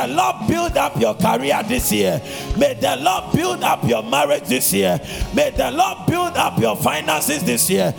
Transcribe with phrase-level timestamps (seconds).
[0.00, 2.22] the Lord build up your career this year.
[2.56, 4.98] May the Lord build up your marriage this year.
[5.34, 7.94] May the Lord build up your finances this year.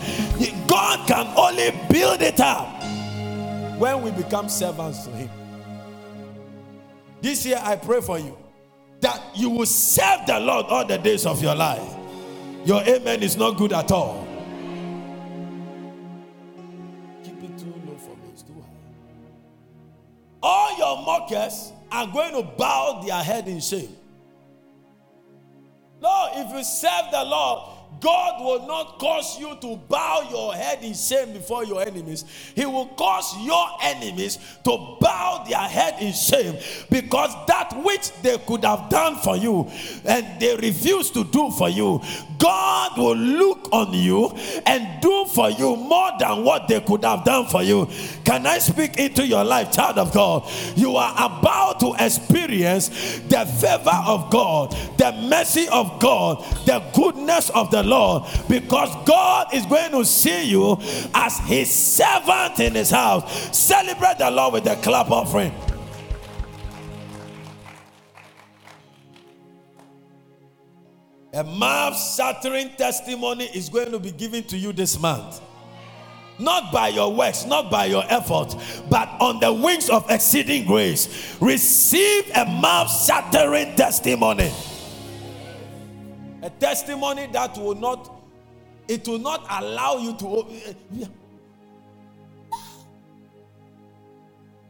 [0.66, 2.68] God can only build it up
[3.78, 5.30] when we become servants to Him.
[7.20, 8.36] This year, I pray for you
[9.00, 11.94] that you will serve the Lord all the days of your life.
[12.64, 14.26] Your amen is not good at all.
[17.24, 18.66] Keep it too low for me, it's too high.
[20.42, 23.96] All your mockers are going to bow their head in shame.
[26.00, 27.70] No, if you serve the Lord,
[28.00, 32.24] God will not cause you to bow your head in shame before your enemies.
[32.54, 36.56] He will cause your enemies to bow their head in shame
[36.90, 39.70] because that which they could have done for you
[40.04, 42.00] and they refuse to do for you,
[42.38, 44.30] God will look on you
[44.66, 47.88] and do for you more than what they could have done for you.
[48.24, 50.48] Can I speak into your life, child of God?
[50.74, 52.88] You are about to experience
[53.28, 59.54] the favor of God, the mercy of God, the goodness of the Lord, because God
[59.54, 60.78] is going to see you
[61.14, 63.56] as his servant in his house.
[63.56, 65.52] Celebrate the Lord with a clap offering.
[71.34, 75.40] A mouth shattering testimony is going to be given to you this month.
[76.38, 78.54] Not by your works, not by your effort,
[78.90, 81.36] but on the wings of exceeding grace.
[81.40, 84.52] Receive a mouth shattering testimony.
[86.42, 88.12] A testimony that will not,
[88.88, 91.08] it will not allow you to.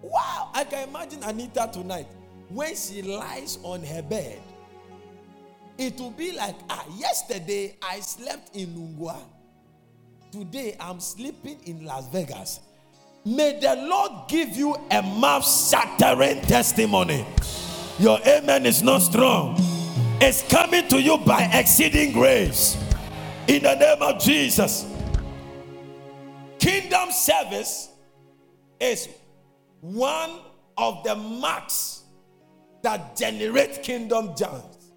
[0.03, 2.09] Wow, I can imagine Anita tonight
[2.49, 4.41] when she lies on her bed
[5.79, 9.17] it will be like, ah, yesterday I slept in Lungua.
[10.31, 12.61] Today I'm sleeping in Las Vegas.
[13.25, 17.25] May the Lord give you a mouth shattering testimony.
[17.99, 19.57] Your amen is not strong.
[20.25, 22.77] It's coming to you by exceeding grace.
[23.49, 24.87] In the name of Jesus.
[26.61, 27.89] Kingdom service
[28.79, 29.09] is
[29.81, 30.31] one
[30.79, 32.05] of the marks
[32.85, 34.93] that generate kingdom giants.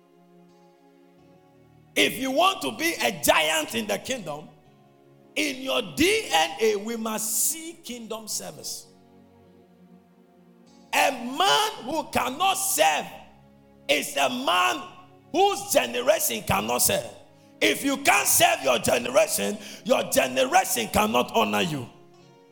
[1.96, 4.47] If you want to be a giant in the kingdom,
[5.35, 8.85] in your DNA, we must see kingdom service.
[10.94, 13.08] A man who cannot serve
[13.90, 14.84] is a man
[15.35, 17.12] whose generation cannot serve.
[17.59, 21.90] If you can't serve your generation, your generation cannot honor you.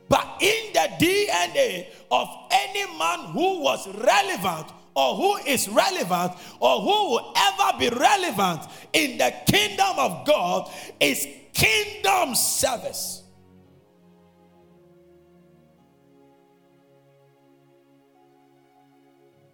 [0.09, 6.81] But in the DNA of any man who was relevant or who is relevant or
[6.81, 10.69] who will ever be relevant in the kingdom of God
[10.99, 13.23] is kingdom service.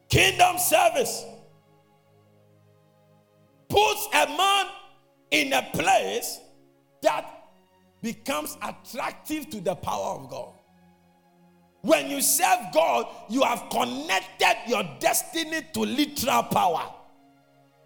[0.10, 1.26] Kingdom service
[3.70, 4.66] puts a man
[5.32, 6.40] in a place
[7.02, 7.26] that
[8.02, 10.54] becomes attractive to the power of God.
[11.82, 16.94] When you serve God, you have connected your destiny to literal power.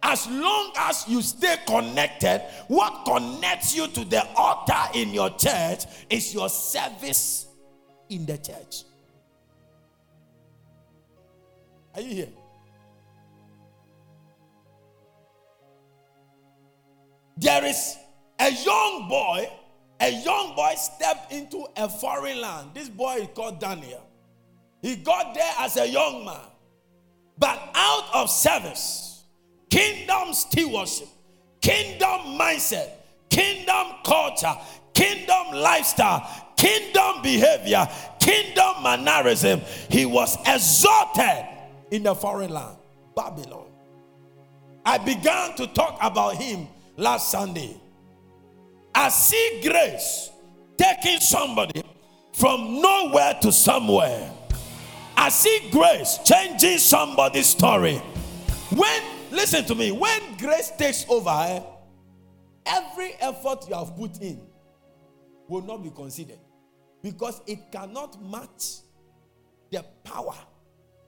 [0.01, 5.85] As long as you stay connected, what connects you to the altar in your church
[6.09, 7.47] is your service
[8.09, 8.83] in the church.
[11.95, 12.27] Are you here?
[17.38, 17.97] There is
[18.39, 19.49] a young boy
[20.03, 22.71] a young boy stepped into a foreign land.
[22.73, 24.05] This boy is called Daniel.
[24.81, 26.41] He got there as a young man.
[27.38, 29.23] But out of service,
[29.69, 31.07] kingdom stewardship,
[31.61, 32.89] kingdom mindset,
[33.29, 34.53] kingdom culture,
[34.93, 37.88] kingdom lifestyle, kingdom behavior,
[38.19, 41.45] kingdom mannerism, he was exalted
[41.91, 42.77] in the foreign land,
[43.16, 43.67] Babylon.
[44.85, 47.75] I began to talk about him last Sunday.
[48.93, 50.29] I see grace
[50.77, 51.83] taking somebody
[52.33, 54.31] from nowhere to somewhere.
[55.15, 57.97] I see grace changing somebody's story.
[58.75, 59.01] When,
[59.31, 61.61] listen to me, when grace takes over, eh,
[62.66, 64.41] every effort you have put in
[65.47, 66.39] will not be considered
[67.01, 68.79] because it cannot match
[69.72, 70.35] the power,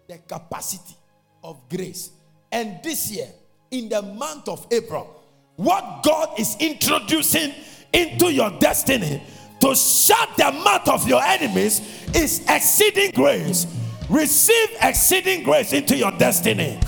[0.08, 0.96] the capacity
[1.44, 2.12] of grace.
[2.52, 3.28] And this year,
[3.72, 5.15] in the month of April,
[5.56, 7.54] what God is introducing
[7.94, 9.22] into your destiny
[9.62, 11.80] to shut the mouth of your enemies
[12.14, 13.66] is exceeding grace.
[14.10, 16.80] Receive exceeding grace into your destiny.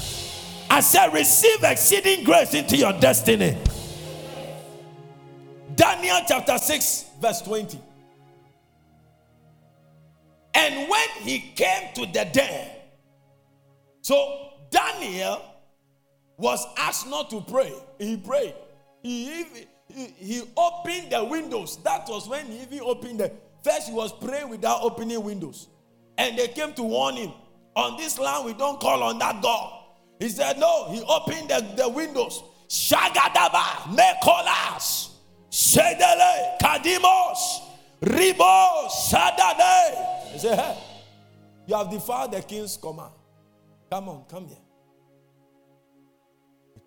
[0.69, 3.57] I said, receive exceeding grace into your destiny.
[5.75, 7.79] Daniel chapter 6, verse 20.
[10.53, 12.71] And when he came to the den,
[14.01, 15.41] So Daniel
[16.37, 17.73] was asked not to pray.
[17.99, 18.55] He prayed.
[19.01, 19.45] He,
[19.87, 21.77] he, he opened the windows.
[21.83, 23.31] That was when he even opened the.
[23.63, 25.67] First, he was praying without opening windows.
[26.17, 27.31] And they came to warn him.
[27.75, 29.83] On this land, we don't call on that God.
[30.19, 30.89] He said, No.
[30.91, 32.43] He opened the, the windows.
[32.67, 35.11] Shagadaba, Mekolas,
[35.49, 37.61] Shedele, Kadimos,
[38.01, 40.31] Ribo, Shadade.
[40.33, 40.77] He said, Hey,
[41.65, 43.11] you have defied the king's command.
[43.89, 44.57] Come on, come here.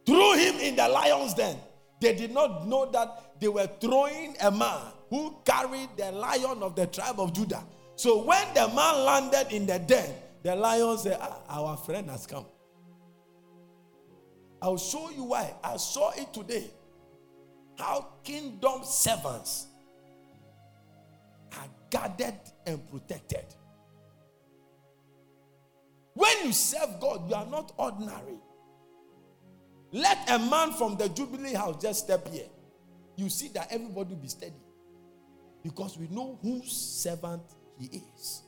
[0.07, 1.57] Threw him in the lion's den.
[2.01, 4.81] They did not know that they were throwing a man
[5.11, 7.63] who carried the lion of the tribe of Judah.
[7.97, 10.11] So when the man landed in the den,
[10.43, 12.47] the lion said, ah, Our friend has come.
[14.63, 15.55] I'll show you why.
[15.63, 16.71] I saw it today.
[17.79, 19.67] How kingdom servants
[21.53, 22.35] are guarded
[22.67, 23.45] and protected.
[26.15, 28.39] When you serve God, you are not ordinary.
[29.93, 32.47] Let a man from the Jubilee house just step here.
[33.17, 34.63] You see that everybody be steady.
[35.63, 37.43] Because we know whose servant
[37.79, 38.43] he is.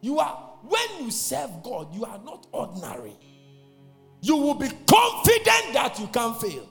[0.00, 3.16] You are, when you serve God, you are not ordinary.
[4.20, 6.68] You will be confident that you can fail.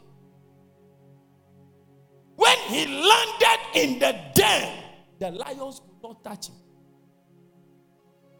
[2.35, 4.83] When he landed in the den,
[5.19, 6.55] the lions could not touch him.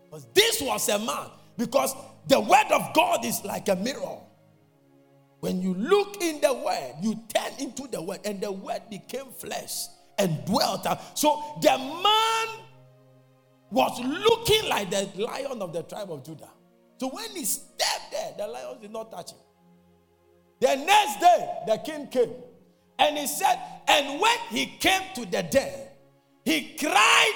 [0.03, 1.95] Because this was a man, because
[2.27, 4.19] the word of God is like a mirror.
[5.39, 9.31] When you look in the word, you turn into the word, and the word became
[9.37, 9.85] flesh
[10.17, 10.87] and dwelt.
[11.13, 12.47] So the man
[13.69, 16.49] was looking like the lion of the tribe of Judah.
[16.99, 19.37] So when he stepped there, the lions did not touch him.
[20.59, 22.33] The next day, the king came.
[22.97, 25.87] And he said, and when he came to the den,
[26.45, 27.33] he cried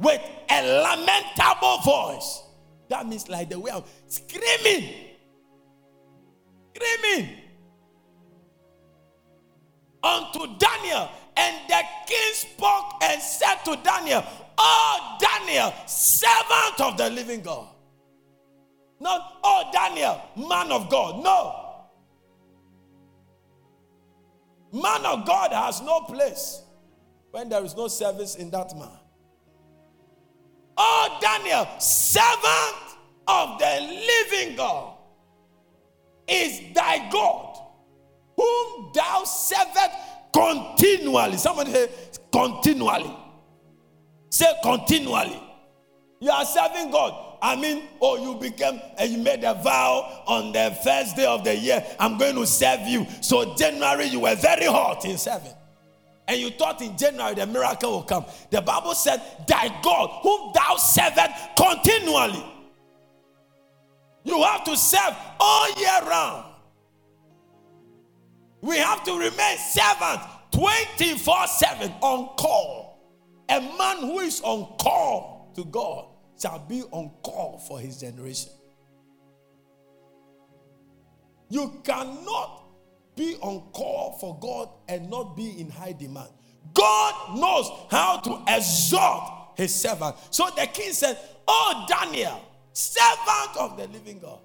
[0.00, 2.42] with a lamentable voice.
[2.88, 4.92] That means like the way I'm screaming
[6.80, 7.36] screaming
[10.02, 11.08] unto Daniel.
[11.36, 14.22] And the king spoke and said to Daniel,
[14.58, 17.68] Oh, Daniel, servant of the living God.
[18.98, 21.24] Not, oh, Daniel, man of God.
[21.24, 21.66] No.
[24.72, 26.62] Man of God has no place
[27.30, 28.88] when there is no service in that man.
[30.76, 34.89] Oh, Daniel, servant of the living God
[36.30, 37.58] is thy God,
[38.36, 39.90] whom thou servest
[40.32, 41.36] continually.
[41.36, 41.90] Somebody say,
[42.32, 43.16] continually.
[44.30, 45.42] Say, continually.
[46.20, 47.38] You are serving God.
[47.42, 51.42] I mean, oh, you became, and you made a vow on the first day of
[51.42, 53.06] the year, I'm going to serve you.
[53.22, 55.54] So, January, you were very hot in serving.
[56.28, 58.24] And you thought in January the miracle will come.
[58.50, 62.44] The Bible said, Thy God, whom thou servest continually.
[64.24, 66.44] You have to serve all year round.
[68.60, 72.98] We have to remain servants 24 7 on call.
[73.48, 76.06] A man who is on call to God
[76.40, 78.52] shall be on call for his generation.
[81.48, 82.64] You cannot
[83.16, 86.30] be on call for God and not be in high demand.
[86.74, 90.16] God knows how to exalt his servant.
[90.30, 91.18] So the king said,
[91.48, 92.40] Oh, Daniel,
[92.72, 94.40] servant of the living God.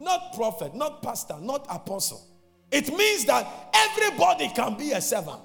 [0.00, 2.24] Not prophet, not pastor, not apostle.
[2.70, 5.40] It means that everybody can be a servant.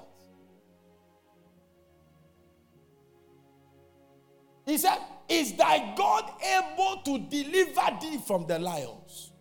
[4.66, 4.98] He said,
[5.28, 9.32] Is thy God able to deliver thee from the lions?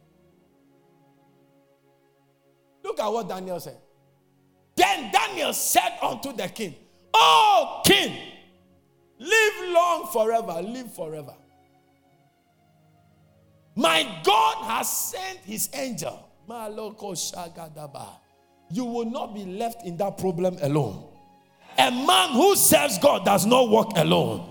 [2.83, 3.77] Look at what Daniel said.
[4.75, 6.75] Then Daniel said unto the king,
[7.13, 8.17] Oh, king,
[9.19, 11.35] live long forever, live forever.
[13.75, 16.29] My God has sent his angel.
[18.69, 21.05] You will not be left in that problem alone.
[21.77, 24.49] A man who serves God does not walk alone.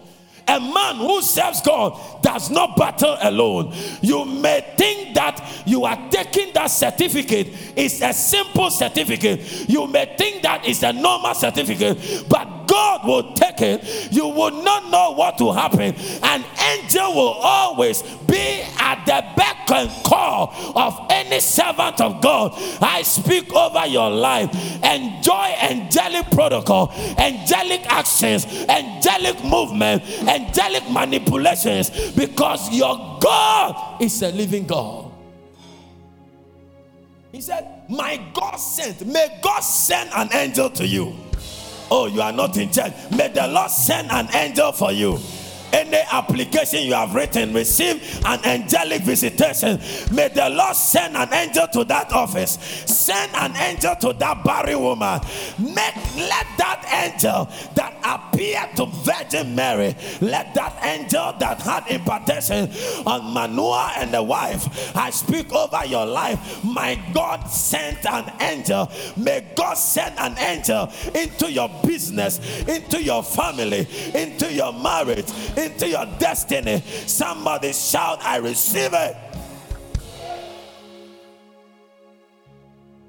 [0.48, 3.72] A man who serves God does not battle alone.
[4.00, 9.68] You may think that you are taking that certificate it's a simple certificate.
[9.68, 14.10] You may think that it's a normal certificate, but God will take it.
[14.10, 15.94] You will not know what will happen.
[16.22, 22.52] An angel will always be at the beck and call of any servant of God.
[22.80, 24.50] I speak over your life.
[24.82, 34.66] Enjoy angelic protocol, angelic actions, angelic movement, angelic manipulations because your God is a living
[34.66, 35.12] God.
[37.32, 41.14] He said, My God sent, may God send an angel to you.
[41.94, 42.94] Oh, you are not in church.
[43.14, 45.18] May the Lord send an angel for you.
[45.74, 49.78] Any application you have written, receive an angelic visitation.
[50.10, 52.52] May the Lord send an angel to that office.
[52.86, 55.20] Send an angel to that barren woman.
[55.58, 62.70] Make let that angel that appeared to Virgin Mary, let that angel that had impartation
[63.06, 64.96] on Manoah and the wife.
[64.96, 66.64] I speak over your life.
[66.64, 68.90] My God sent an angel.
[69.16, 75.88] May God send an angel into your business, into your family, into your marriage, into
[75.88, 76.80] your destiny.
[77.06, 79.16] Somebody shout, I receive it.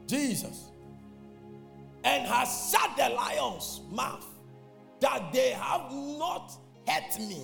[0.07, 0.72] Jesus.
[2.03, 4.25] And has shut the lion's mouth
[4.99, 6.51] that they have not
[6.87, 7.43] hurt me.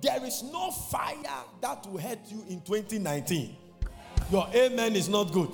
[0.00, 1.14] There is no fire
[1.60, 3.56] that will hurt you in 2019.
[4.30, 5.50] Your amen is not good.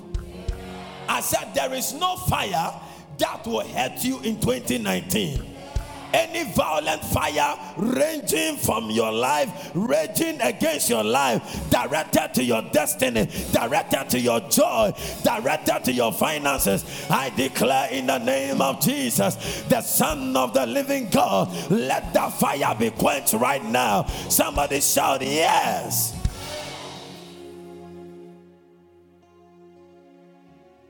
[1.08, 2.72] I said, There is no fire
[3.18, 5.57] that will hurt you in 2019
[6.12, 13.28] any violent fire ranging from your life, raging against your life, directed to your destiny,
[13.52, 19.62] directed to your joy, directed to your finances, I declare in the name of Jesus,
[19.68, 24.04] the Son of the living God, let that fire be quenched right now.
[24.28, 26.14] Somebody shout, Yes.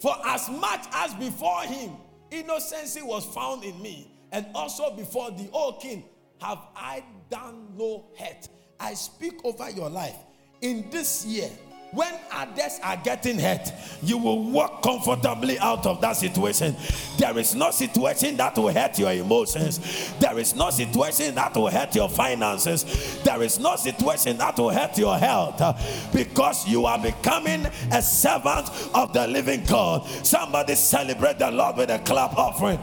[0.01, 1.93] For as much as before him
[2.31, 6.05] innocency was found in me, and also before the old king
[6.41, 8.49] have I done no hurt.
[8.79, 10.17] I speak over your life
[10.61, 11.51] in this year.
[11.91, 16.77] When others are getting hurt, you will walk comfortably out of that situation.
[17.17, 20.13] There is no situation that will hurt your emotions.
[20.19, 23.23] There is no situation that will hurt your finances.
[23.23, 25.73] There is no situation that will hurt your health uh,
[26.13, 30.07] because you are becoming a servant of the living God.
[30.27, 32.79] Somebody celebrate the Lord with a clap offering.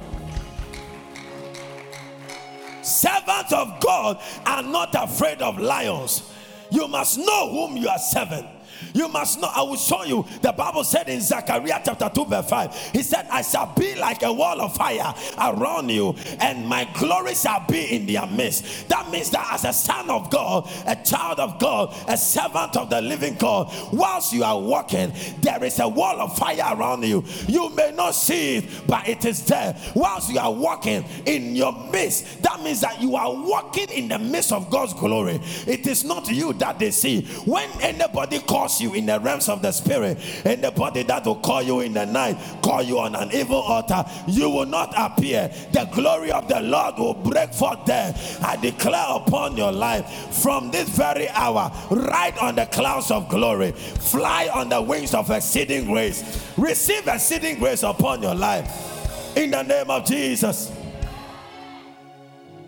[2.86, 6.32] Servants of God are not afraid of lions.
[6.72, 8.48] You must know whom you are serving.
[8.94, 9.50] You must know.
[9.54, 10.26] I will show you.
[10.42, 14.24] The Bible said in Zechariah chapter 2, verse 5, He said, I shall be like
[14.24, 18.88] a wall of fire around you, and my glory shall be in their midst.
[18.90, 22.90] That means that as a son of God, a child of God, a servant of
[22.90, 27.24] the living God, whilst you are walking, there is a wall of fire around you.
[27.48, 29.76] You may not see it, but it is there.
[29.96, 34.20] Whilst you are walking in your midst, that means that you are walking in the
[34.20, 35.40] midst of God's glory.
[35.68, 37.22] It is not you that they see.
[37.46, 40.18] When anybody calls you in the realms of the spirit.
[40.46, 44.50] Anybody that will call you in the night, call you on an evil altar, you
[44.50, 45.52] will not appear.
[45.72, 48.14] The glory of the Lord will break forth there.
[48.42, 50.10] I declare upon your life
[50.42, 55.30] from this very hour, ride on the clouds of glory, fly on the wings of
[55.32, 56.24] exceeding grace,
[56.58, 60.72] receive exceeding grace upon your life in the name of Jesus.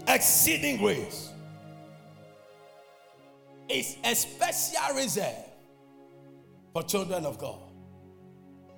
[0.07, 1.31] Exceeding grace
[3.69, 5.46] is a special reserve
[6.83, 7.59] children of God.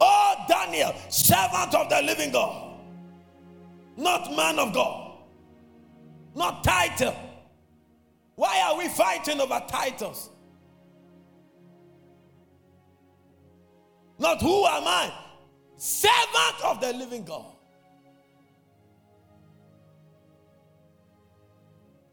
[0.01, 2.77] Oh, Daniel, servant of the living God,
[3.97, 5.17] not man of God,
[6.35, 7.15] not title.
[8.35, 10.29] Why are we fighting over titles?
[14.17, 15.13] Not who am I?
[15.77, 17.45] Servant of the living God.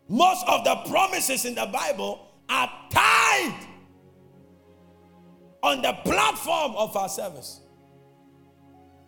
[0.09, 3.66] Most of the promises in the Bible are tied
[5.67, 7.61] on the platform of our service.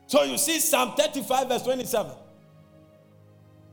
[0.08, 2.12] So you see Psalm 35, verse 27.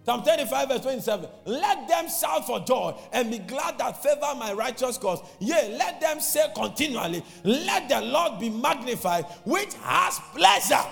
[0.06, 1.28] Psalm 35, verse 27.
[1.46, 5.20] Let them shout for joy and be glad that favor my righteous cause.
[5.40, 10.86] Yea, let them say continually, Let the Lord be magnified, which has pleasure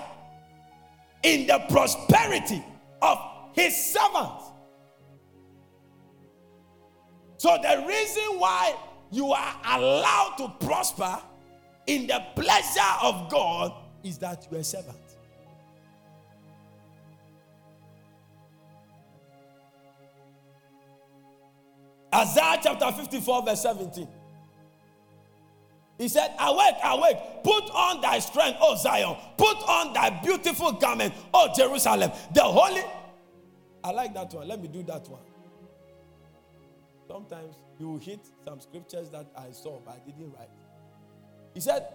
[1.21, 2.63] in the prosperity
[3.03, 3.19] of
[3.53, 4.45] his servants.
[7.37, 8.75] So the reason why
[9.11, 11.19] you are allowed to prosper
[11.87, 13.73] in the pleasure of God
[14.03, 14.97] is that you are a servant.
[22.13, 24.07] Isaiah chapter 54, verse 17.
[25.97, 31.13] He said, Awake, awake, put on thy strength, O Zion, put on thy beautiful garment,
[31.33, 32.11] O Jerusalem.
[32.33, 32.83] The holy.
[33.83, 34.47] I like that one.
[34.47, 35.21] Let me do that one.
[37.07, 40.49] Sometimes you hit some scriptures that I saw, but I didn't write.
[41.53, 41.87] He said,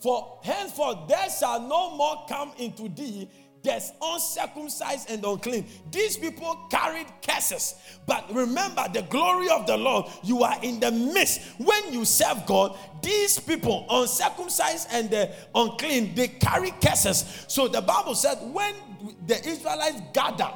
[0.00, 3.28] For henceforth there shall no more come into thee
[3.66, 5.66] there's uncircumcised and unclean.
[5.90, 7.74] These people carried curses.
[8.06, 10.06] But remember the glory of the Lord.
[10.22, 11.40] You are in the midst.
[11.58, 17.44] When you serve God, these people, uncircumcised and the unclean, they carry curses.
[17.48, 18.72] So the Bible said when
[19.26, 20.52] the Israelites gather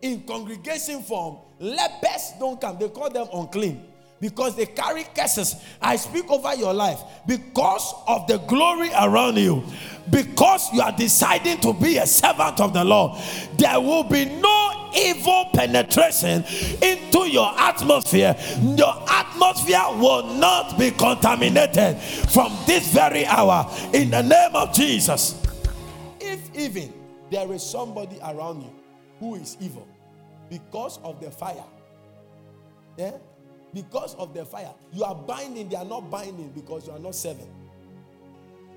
[0.00, 2.78] in congregation form, lepers don't come.
[2.78, 3.89] They call them unclean
[4.20, 5.56] because they carry curses.
[5.80, 9.64] I speak over your life because of the glory around you,
[10.10, 13.18] because you are deciding to be a servant of the Lord.
[13.56, 16.44] There will be no evil penetration
[16.82, 18.36] into your atmosphere.
[18.60, 21.96] Your atmosphere will not be contaminated
[22.30, 25.42] from this very hour in the name of Jesus.
[26.20, 26.92] If even
[27.30, 28.72] there is somebody around you
[29.18, 29.86] who is evil
[30.50, 31.64] because of the fire,
[32.98, 33.12] yeah,
[33.72, 34.72] because of the fire.
[34.92, 37.48] You are binding, they are not binding because you are not serving.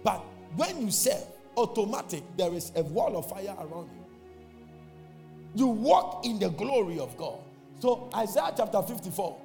[0.04, 0.24] But
[0.56, 1.24] when you serve,
[1.56, 4.04] automatic, there is a wall of fire around you.
[5.56, 7.40] You walk in the glory of God.
[7.80, 9.38] So, Isaiah chapter 54.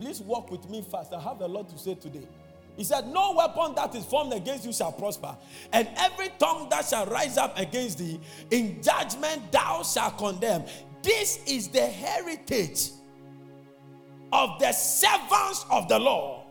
[0.00, 1.12] Please walk with me fast.
[1.12, 2.26] I have a lot to say today.
[2.76, 5.36] He said, No weapon that is formed against you shall prosper,
[5.72, 8.18] and every tongue that shall rise up against thee
[8.50, 10.64] in judgment thou shalt condemn.
[11.02, 12.90] This is the heritage
[14.32, 16.46] of the servants of the Lord,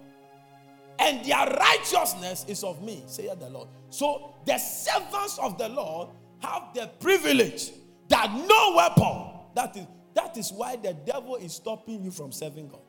[0.99, 3.67] and their righteousness is of me, saith the Lord.
[3.89, 6.09] So the servants of the Lord
[6.39, 7.71] have the privilege
[8.07, 12.67] that no weapon, that is, that is why the devil is stopping you from serving
[12.67, 12.81] God.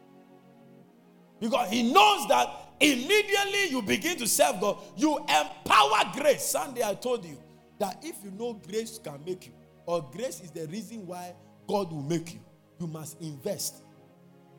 [1.41, 2.49] Because he knows that
[2.81, 6.45] immediately you begin to serve God, you empower grace.
[6.45, 7.39] Sunday I told you
[7.79, 9.53] that if you know grace can make you,
[9.87, 11.35] or grace is the reason why
[11.67, 12.41] God will make you,
[12.79, 13.82] you must invest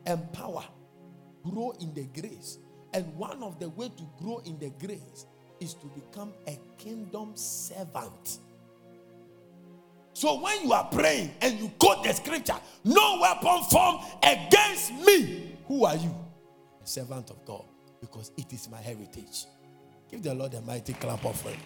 [0.06, 0.64] empower,
[1.42, 2.58] grow in the grace.
[2.92, 5.26] And one of the way to grow in the grace
[5.60, 8.38] is to become a kingdom servant.
[10.12, 15.58] So when you are praying and you quote the scripture, no weapon formed against me.
[15.66, 16.14] Who are you?
[16.82, 17.64] A servant of God,
[18.00, 19.46] because it is my heritage.
[20.10, 21.58] Give the Lord a mighty clap offering.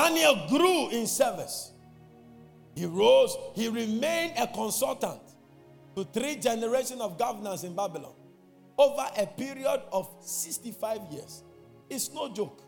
[0.00, 1.72] Daniel grew in service.
[2.74, 5.20] He rose, he remained a consultant
[5.94, 8.14] to three generations of governors in Babylon
[8.78, 11.42] over a period of 65 years.
[11.90, 12.62] It's no joke.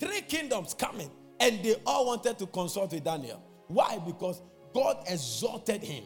[0.00, 3.42] Three kingdoms coming, and they all wanted to consult with Daniel.
[3.66, 3.98] Why?
[3.98, 4.40] Because
[4.72, 6.04] God exalted him.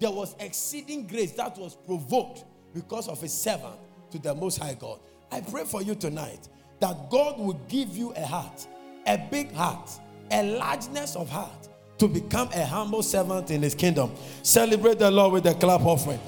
[0.00, 3.76] There was exceeding grace that was provoked because of his servant
[4.10, 4.98] to the Most High God.
[5.30, 6.48] I pray for you tonight
[6.80, 8.66] that God will give you a heart
[9.06, 9.90] a big heart,
[10.30, 14.12] a largeness of heart to become a humble servant in his kingdom.
[14.42, 16.20] Celebrate the Lord with a clap offering.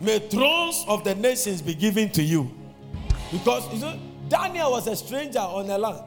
[0.00, 2.50] May thrones of the nations be given to you.
[3.32, 6.02] Because you know, Daniel was a stranger on the land.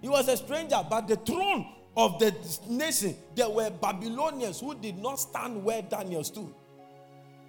[0.00, 2.34] He was a stranger, but the throne of the
[2.68, 6.52] nation, there were Babylonians who did not stand where Daniel stood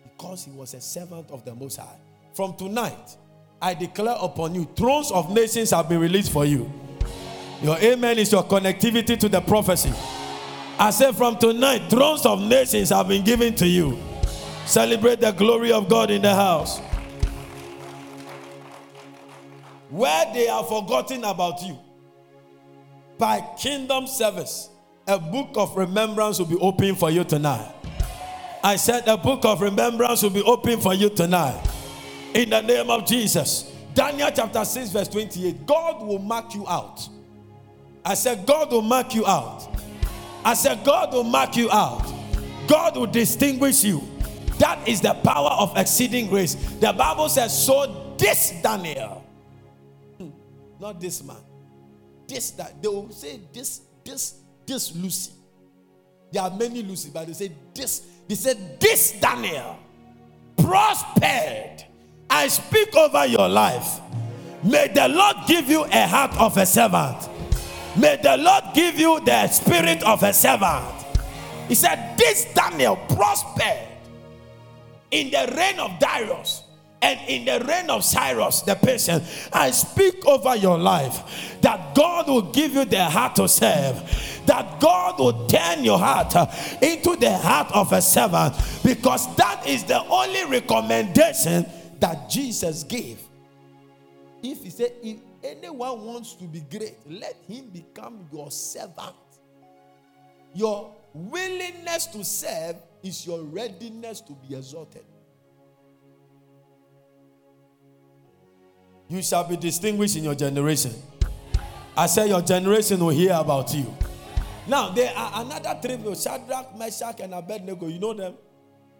[0.04, 1.97] because he was a servant of the Most High.
[2.34, 3.15] From tonight,
[3.62, 6.72] I declare upon you, thrones of nations have been released for you.
[7.62, 9.91] Your amen is your connectivity to the prophecy.
[10.78, 13.98] I say from tonight, thrones of nations have been given to you.
[14.67, 16.80] Celebrate the glory of God in the house.
[19.89, 21.80] Where they are forgotten about you,
[23.17, 24.70] by kingdom service,
[25.08, 27.74] a book of remembrance will be open for you tonight.
[28.63, 31.63] I said a book of remembrance will be open for you tonight
[32.38, 33.73] in the name of Jesus.
[33.95, 35.65] Daniel chapter 6, verse 28.
[35.65, 37.10] God will mark you out.
[38.06, 39.67] I said, God will mark you out.
[40.45, 42.06] I said, God will mark you out.
[42.67, 44.08] God will distinguish you.
[44.60, 46.54] That is the power of exceeding grace.
[46.54, 49.26] The Bible says, So this Daniel,
[50.17, 50.30] hmm,
[50.80, 51.38] not this man,
[52.28, 55.32] this that they will say this, this, this Lucy.
[56.32, 59.80] There are many Lucy, but they say this, they said this Daniel
[60.58, 61.87] prospered
[62.30, 64.00] I speak over your life.
[64.63, 67.30] May the Lord give you a heart of a servant.
[67.96, 70.86] May the Lord give you the spirit of a servant.
[71.68, 73.88] He said, This Daniel prospered
[75.12, 76.63] in the reign of Darius
[77.02, 79.22] and in the reign of Cyrus the Persian.
[79.54, 84.80] I speak over your life that God will give you the heart to serve, that
[84.80, 86.34] God will turn your heart
[86.82, 91.66] into the heart of a servant, because that is the only recommendation
[92.00, 93.20] that Jesus gave.
[94.44, 99.16] If he said, if anyone wants to be great, let him become your servant.
[100.54, 105.04] Your willingness to serve is your readiness to be exalted.
[109.10, 110.92] You shall be distinguished in your generation.
[111.96, 113.92] I say your generation will hear about you.
[114.68, 117.88] Now, there are another three Shadrach, Meshach, and Abednego.
[117.88, 118.36] You know them?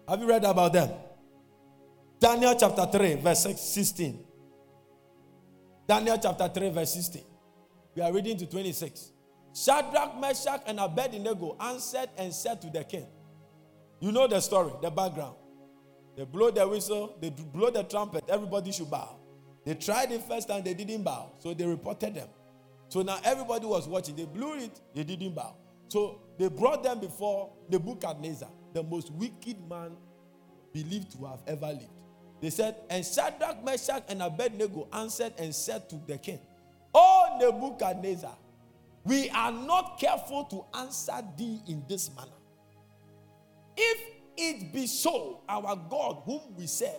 [0.08, 0.90] Have you read about them?
[2.20, 4.26] Daniel chapter 3, verse 16.
[5.88, 7.24] Daniel chapter 3, verse 16.
[7.96, 9.12] We are reading to 26.
[9.54, 13.08] Shadrach, Meshach, and Abednego answered and said to the king,
[14.00, 15.36] You know the story, the background.
[16.16, 19.18] They blow the whistle, they blow the trumpet, everybody should bow.
[19.66, 21.34] They tried it first time, they didn't bow.
[21.38, 22.30] So they reported them.
[22.90, 24.16] So now everybody was watching.
[24.16, 25.56] They blew it, they didn't bow.
[25.90, 29.96] So they brought them before Nebuchadnezzar, the most wicked man
[30.74, 31.97] believed to have ever lived.
[32.40, 36.40] They said, And Shadrach, Meshach, and Abednego answered and said to the king,
[36.94, 38.36] Oh, Nebuchadnezzar,
[39.04, 42.32] we are not careful to answer thee in this manner.
[43.76, 44.00] If
[44.38, 46.90] it be so, our God, whom we serve,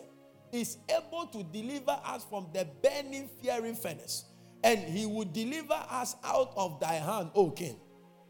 [0.53, 4.25] is able to deliver us from the burning fiery furnace,
[4.65, 7.77] and he will deliver us out of thy hand, O king.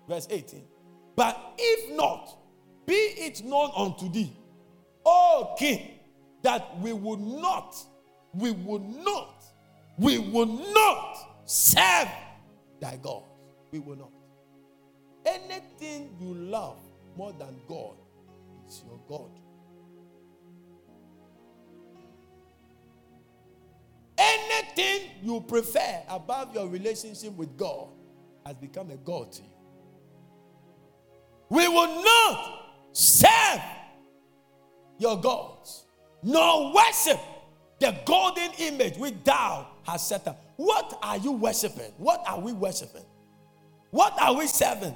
[0.08, 0.64] Verse 18.
[1.14, 2.36] But if not,
[2.86, 4.36] be it known unto thee,
[5.04, 5.97] O king,
[6.48, 7.76] that we would not,
[8.32, 9.44] we would not,
[9.98, 12.08] we would not serve
[12.80, 13.22] thy God.
[13.70, 14.10] We will not.
[15.26, 16.78] Anything you love
[17.18, 17.96] more than God
[18.66, 19.28] is your God.
[24.16, 27.88] Anything you prefer above your relationship with God
[28.46, 29.48] has become a God to you.
[31.50, 33.60] We will not serve
[34.98, 35.84] your gods,
[36.22, 37.18] nor worship
[37.80, 40.42] the golden image which thou hast set up.
[40.56, 41.92] What are you worshiping?
[41.96, 43.04] What are we worshiping?
[43.90, 44.94] What are we serving?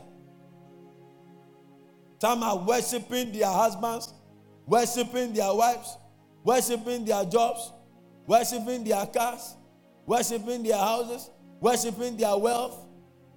[2.21, 4.13] Some are worshiping their husbands,
[4.67, 5.97] worshiping their wives,
[6.45, 7.73] worshiping their jobs,
[8.27, 9.57] worshiping their cars,
[10.07, 11.31] worshiping their houses,
[11.61, 12.87] worshiping their wealth.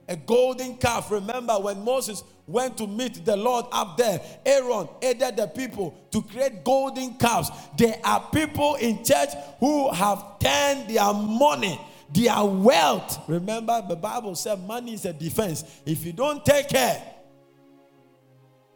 [0.07, 1.09] A golden calf.
[1.09, 6.21] Remember when Moses went to meet the Lord up there, Aaron aided the people to
[6.21, 7.49] create golden calves.
[7.77, 9.29] There are people in church
[9.59, 11.79] who have turned their money
[12.13, 13.19] their wealth.
[13.27, 15.63] Remember, the Bible said money is a defense.
[15.85, 17.01] If you don't take care,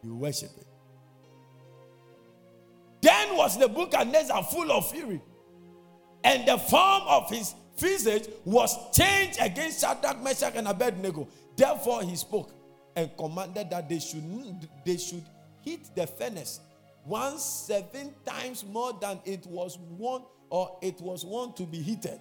[0.02, 0.66] you worship it.
[3.00, 5.22] Then was the Nebuchadnezzar full of fury,
[6.22, 11.26] and the form of his visage was changed against Shadrach, Meshach, and Abednego.
[11.56, 12.52] Therefore, he spoke
[12.96, 14.24] and commanded that they should
[14.84, 15.24] they should
[15.62, 16.60] heat the furnace
[17.06, 22.20] once seven times more than it was one or it was one to be heated.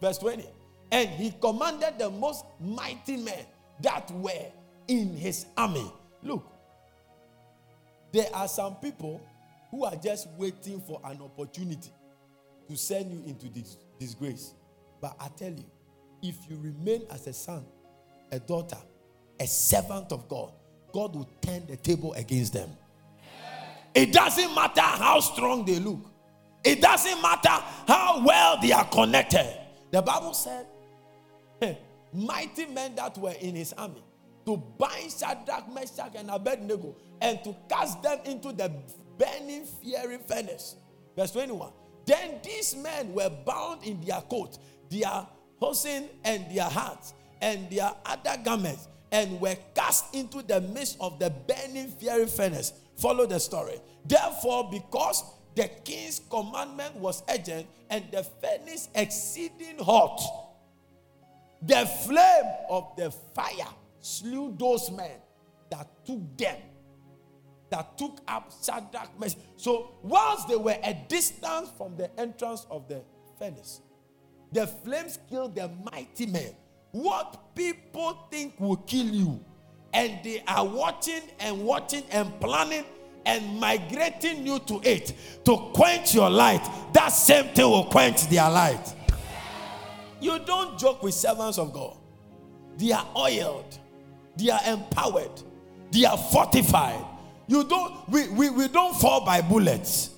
[0.00, 0.44] Verse 20.
[0.90, 3.44] And he commanded the most mighty men
[3.82, 4.50] that were
[4.88, 5.90] in his army.
[6.22, 6.50] Look,
[8.12, 9.20] there are some people
[9.70, 11.92] who are just waiting for an opportunity
[12.68, 14.54] to send you into this disgrace.
[15.00, 15.64] But I tell you,
[16.22, 17.64] if you remain as a son,
[18.32, 18.78] a daughter,
[19.40, 20.52] a servant of God,
[20.92, 22.70] God will turn the table against them.
[23.94, 26.00] It doesn't matter how strong they look,
[26.64, 29.46] it doesn't matter how well they are connected.
[29.90, 30.66] The Bible said,
[32.12, 34.02] mighty men that were in his army
[34.46, 38.72] to bind Shadrach, Meshach, and Abednego and to cast them into the
[39.18, 40.76] burning fiery furnace.
[41.16, 41.72] Verse 21.
[42.06, 45.26] Then these men were bound in their coat, their
[45.60, 51.18] hosen, and their hats, and their other garments, and were cast into the midst of
[51.18, 52.72] the burning fiery furnace.
[52.96, 53.80] Follow the story.
[54.04, 60.20] Therefore, because the king's commandment was urgent and the furnace exceeding hot,
[61.62, 63.68] the flame of the fire
[64.00, 65.18] slew those men
[65.70, 66.56] that took them,
[67.70, 69.38] that took up Shadrach, Meshach.
[69.56, 73.02] So, whilst they were a distance from the entrance of the
[73.38, 73.80] furnace,
[74.52, 76.54] the flames killed the mighty men.
[76.92, 79.44] What people think will kill you,
[79.92, 82.84] and they are watching and watching and planning
[83.26, 85.12] and migrating you to it
[85.44, 88.94] to quench your light, that same thing will quench their light.
[90.20, 91.96] You don't joke with servants of God.
[92.76, 93.78] They are oiled,
[94.36, 95.42] they are empowered,
[95.90, 97.04] they are fortified.
[97.46, 100.10] You don't, we, we, we don't fall by bullets.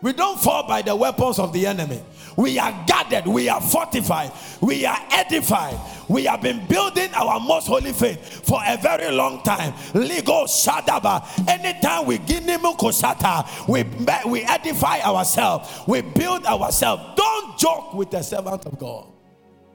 [0.00, 2.00] We don't fall by the weapons of the enemy.
[2.38, 5.76] We are guarded, we are fortified, we are edified.
[6.08, 9.72] We have been building our most holy faith for a very long time.
[9.92, 11.48] Ligo Shadaba.
[11.48, 13.82] Anytime we give Koshata, we,
[14.30, 17.02] we edify ourselves, we build ourselves.
[17.16, 19.12] Don't joke with the servant of God.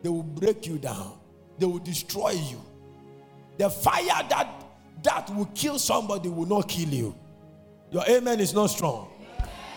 [0.02, 1.20] They will break you down,
[1.60, 2.62] they will destroy you.
[3.58, 4.64] The fire that
[5.04, 7.14] that will kill somebody will not kill you.
[7.92, 9.13] Your amen is not strong.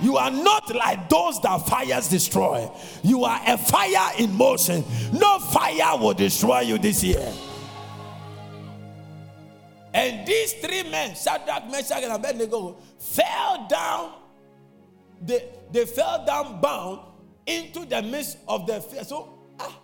[0.00, 2.70] You are not like those that fires destroy.
[3.02, 4.84] You are a fire in motion.
[5.12, 7.32] No fire will destroy you this year.
[9.94, 14.12] And these three men, Shadrach, Meshach, and Abednego, fell down
[15.20, 17.00] they, they fell down bound
[17.46, 19.04] into the midst of the fire.
[19.04, 19.80] So, ah,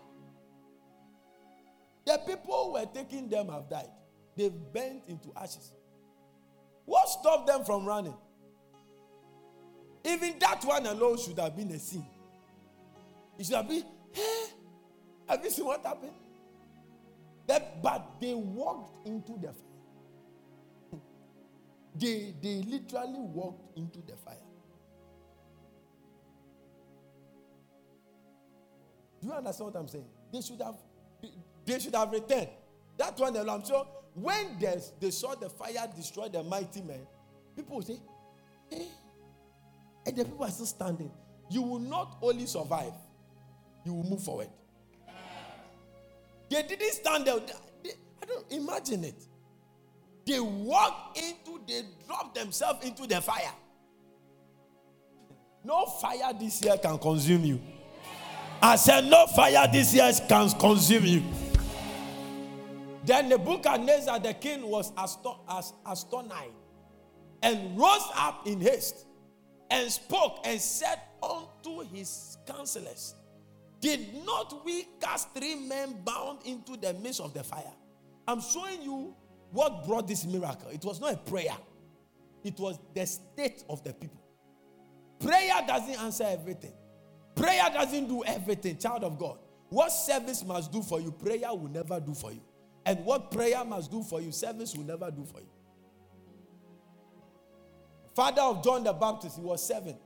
[2.04, 3.88] the people who were taking them have died.
[4.36, 5.72] They've bent into ashes.
[6.84, 8.14] What stopped them from running?
[10.04, 12.04] Even that one alone should have been a sin.
[13.38, 14.44] It should have been, hey,
[15.28, 16.12] have you seen what happened?
[17.46, 21.00] That, but they walked into the fire.
[21.94, 24.36] They, they literally walked into the fire.
[29.20, 30.06] Do you understand what I'm saying?
[30.32, 30.76] They should have,
[31.66, 32.48] they should have returned.
[32.96, 37.06] That one alone, I'm sure when they, they saw the fire destroy the mighty men,
[37.54, 38.00] people will say,
[38.70, 38.88] hey,
[40.06, 41.10] and the people are still standing.
[41.50, 42.92] You will not only survive,
[43.84, 44.48] you will move forward.
[46.50, 47.38] They didn't stand there.
[47.82, 47.90] They,
[48.22, 49.24] I don't imagine it.
[50.26, 53.52] They walked into, they dropped themselves into the fire.
[55.64, 57.60] No fire this year can consume you.
[58.60, 61.22] I said, No fire this year can consume you.
[63.04, 66.54] Then Nebuchadnezzar, the king, was astonished
[67.42, 69.06] and rose up in haste
[69.72, 73.14] and spoke and said unto his counselors,
[73.80, 77.72] Did not we cast three men bound into the midst of the fire?
[78.28, 79.16] I'm showing you
[79.50, 80.68] what brought this miracle.
[80.70, 81.56] It was not a prayer,
[82.44, 84.20] it was the state of the people.
[85.18, 86.74] Prayer doesn't answer everything,
[87.34, 89.38] prayer doesn't do everything, child of God.
[89.70, 92.42] What service must do for you, prayer will never do for you.
[92.84, 95.48] And what prayer must do for you, service will never do for you.
[98.14, 99.96] Father of John the Baptist, he was seven.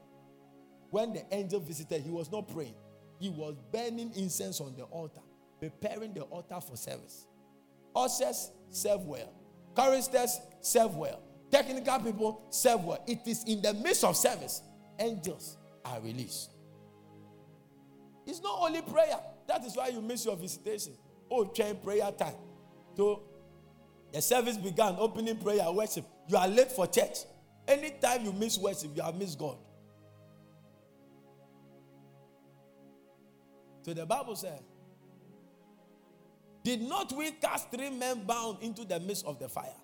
[0.91, 2.75] When the angel visited, he was not praying,
[3.19, 5.21] he was burning incense on the altar,
[5.61, 7.27] preparing the altar for service.
[7.95, 9.33] Ushers serve well,
[9.75, 13.03] choristers serve well, technical people serve well.
[13.07, 14.63] It is in the midst of service,
[14.99, 16.51] angels are released.
[18.27, 19.19] It's not only prayer.
[19.47, 20.93] That is why you miss your visitation.
[21.31, 22.35] Oh, train prayer time.
[22.97, 23.23] So
[24.13, 26.05] the service began, opening prayer, worship.
[26.29, 27.19] You are late for church.
[27.69, 29.57] Anytime you miss worship, you have missed God.
[33.83, 34.61] So the Bible said,
[36.65, 39.75] Did not we cast three men bound into the midst of the fire?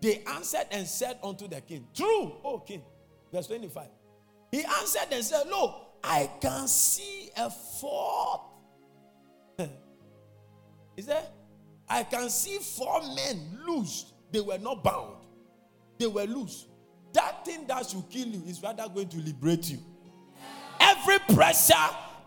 [0.00, 2.82] They answered and said unto the king, True, O king.
[3.32, 3.86] Verse 25.
[4.50, 8.40] He answered and said, Look, I can see a fourth.
[10.96, 11.24] Is there?
[11.88, 14.12] I can see four men loose.
[14.32, 15.16] They were not bound,
[15.98, 16.66] they were loose.
[17.12, 19.78] That thing that should kill you is rather going to liberate you.
[20.78, 21.74] Every pressure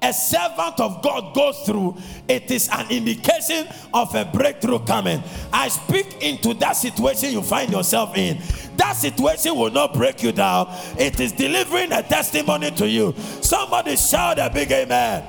[0.03, 1.95] a servant of God goes through,
[2.27, 5.23] it is an indication of a breakthrough coming.
[5.51, 8.41] I speak into that situation you find yourself in.
[8.75, 10.67] That situation will not break you down,
[10.97, 13.13] it is delivering a testimony to you.
[13.41, 15.23] Somebody shout a big amen.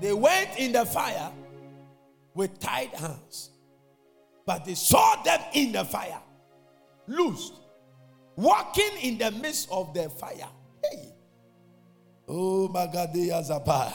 [0.00, 1.30] They went in the fire
[2.34, 3.50] with tied hands.
[4.46, 6.20] But they saw them in the fire,
[7.06, 7.54] loosed,
[8.36, 10.48] walking in the midst of the fire.
[10.82, 11.12] Hey.
[12.28, 13.92] Oh my God, they are Zapa.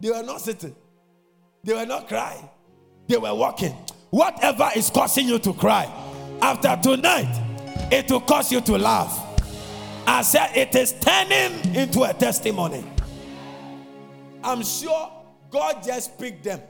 [0.00, 0.74] They were not sitting,
[1.62, 2.48] they were not crying,
[3.06, 3.76] they were walking.
[4.10, 5.90] Whatever is causing you to cry,
[6.42, 7.32] after tonight,
[7.90, 9.28] it will cause you to laugh.
[10.06, 12.84] I said it is turning into a testimony.
[14.42, 15.12] I'm sure
[15.50, 16.60] God just picked them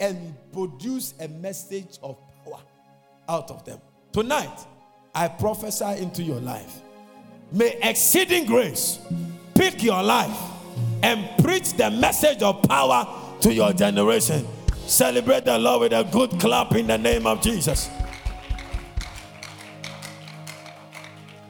[0.00, 2.60] and produce a message of power
[3.28, 3.80] out of them.
[4.14, 4.64] Tonight,
[5.12, 6.82] I prophesy into your life.
[7.50, 9.00] May exceeding grace
[9.56, 10.38] pick your life
[11.02, 13.08] and preach the message of power
[13.40, 14.46] to your generation.
[14.86, 17.90] Celebrate the Lord with a good clap in the name of Jesus.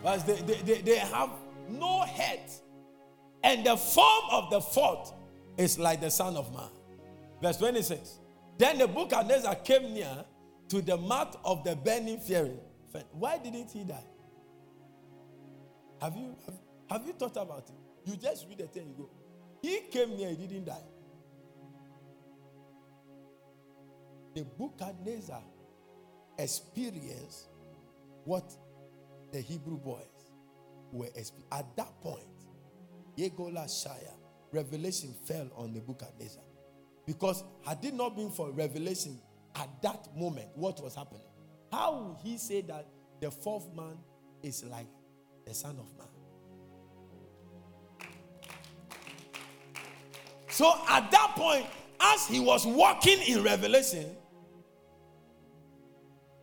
[0.02, 1.32] But they, they, they, have
[1.68, 2.50] no head,
[3.42, 5.12] and the form of the fourth
[5.58, 6.70] is like the Son of Man.
[7.42, 8.20] Verse 26.
[8.56, 10.24] Then the book of Nebuchadnezzar came near
[10.68, 12.58] to the mouth of the burning fury.
[13.12, 14.04] Why didn't he die?
[16.00, 16.54] Have you, have,
[16.90, 18.10] have you thought about it?
[18.10, 19.10] You just read the thing, you go.
[19.62, 20.76] He came near, he didn't die.
[24.34, 25.42] The Nebuchadnezzar
[26.38, 27.48] experienced
[28.24, 28.52] what
[29.32, 30.04] the Hebrew boys
[30.92, 31.44] were experiencing.
[31.52, 32.24] At that point,
[33.16, 34.12] Yegola Shire,
[34.52, 36.42] revelation fell on the Nebuchadnezzar.
[37.06, 39.18] Because had it not been for revelation
[39.56, 41.22] at that moment, what was happening?
[41.72, 42.86] How would he say that
[43.20, 43.98] the fourth man
[44.42, 44.86] is like
[45.46, 46.08] the Son of Man?
[50.50, 51.66] So at that point,
[52.00, 54.06] as he was walking in revelation,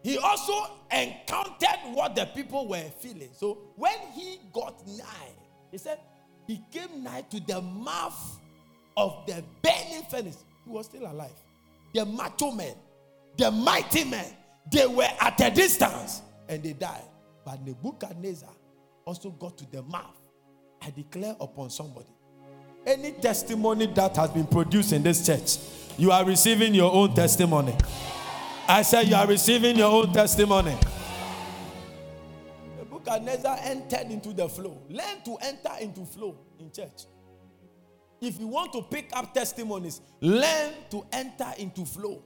[0.04, 3.30] he also encountered what the people were feeling.
[3.34, 5.34] So when he got nigh,
[5.72, 6.00] he said,
[6.48, 8.40] he came nigh to the mouth
[8.98, 10.44] of the burning furnace.
[10.66, 11.32] He was still alive.
[11.94, 12.76] The macho men,
[13.38, 14.26] the mighty men,
[14.72, 17.04] they were at a distance and they died.
[17.46, 18.54] But Nebuchadnezzar
[19.06, 20.18] also got to the mouth.
[20.82, 22.10] I declare upon somebody
[22.86, 25.58] any testimony that has been produced in this church,
[25.98, 27.76] you are receiving your own testimony.
[28.68, 30.76] I said, You are receiving your own testimony.
[32.78, 34.82] Nebuchadnezzar entered into the flow.
[34.90, 37.06] Learn to enter into flow in church.
[38.20, 42.24] If you want to pick up testimonies, learn to enter into flow.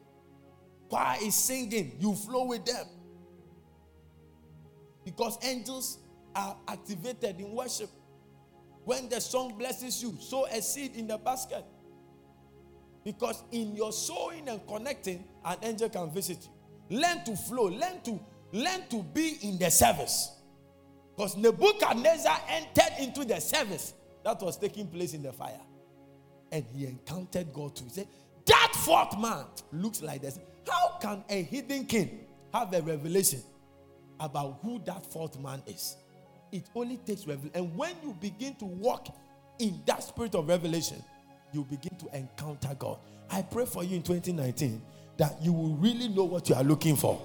[0.89, 2.85] Choir is singing, you flow with them.
[5.03, 5.99] Because angels
[6.35, 7.89] are activated in worship.
[8.83, 11.63] When the song blesses you, sow a seed in the basket.
[13.03, 16.39] Because in your sowing and connecting, an angel can visit
[16.89, 16.97] you.
[16.99, 18.19] Learn to flow, learn to
[18.51, 20.31] learn to be in the service.
[21.15, 23.93] Because Nebuchadnezzar entered into the service
[24.23, 25.61] that was taking place in the fire.
[26.51, 27.85] And he encountered God too.
[27.85, 28.07] He said,
[28.45, 30.39] That fourth man looks like this.
[30.69, 33.41] How can a hidden king have a revelation
[34.19, 35.97] about who that fourth man is?
[36.51, 37.51] It only takes revelation.
[37.53, 39.07] And when you begin to walk
[39.59, 41.03] in that spirit of revelation,
[41.51, 42.99] you begin to encounter God.
[43.29, 44.81] I pray for you in 2019
[45.17, 47.21] that you will really know what you are looking for.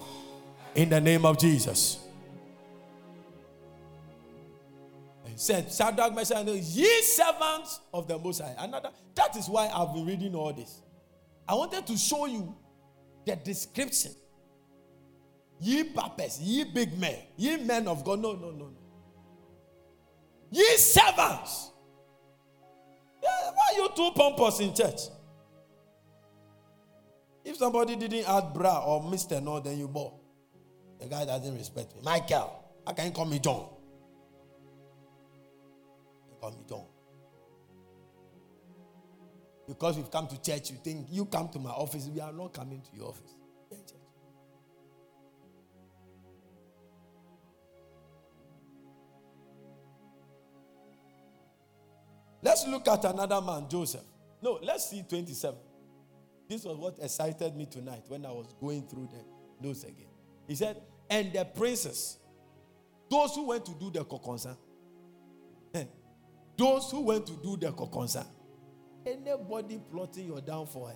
[0.74, 1.98] In the name of Jesus.
[5.26, 8.54] And said, Shadrach, Meshach, and ye servants of the Most High.
[8.58, 10.80] Another, that is why I've been reading all this.
[11.48, 12.54] I wanted to show you
[13.26, 14.12] the description.
[15.60, 18.20] Ye papas, ye big men, ye men of God.
[18.20, 18.76] No, no, no, no.
[20.50, 21.70] Ye servants
[23.22, 25.00] yeah, why you too pompous in church?
[27.44, 29.42] If somebody didn't add bra or Mr.
[29.42, 30.14] No, then you bought.
[31.00, 32.02] The guy doesn't respect me.
[32.04, 32.52] Michael,
[32.86, 33.66] how can you call me John?
[36.28, 36.84] You call me John.
[39.70, 42.08] Because we've come to church, you think you come to my office.
[42.12, 43.36] We are not coming to your office.
[52.42, 54.02] Let's look at another man, Joseph.
[54.42, 55.56] No, let's see 27.
[56.48, 60.08] This was what excited me tonight when I was going through the notes again.
[60.48, 60.78] He said,
[61.08, 62.18] and the princes,
[63.08, 64.56] those who went to do the kokonsa,
[65.74, 65.84] eh,
[66.56, 68.26] those who went to do the kokonsa,
[69.10, 70.92] anybody plotting your downfall.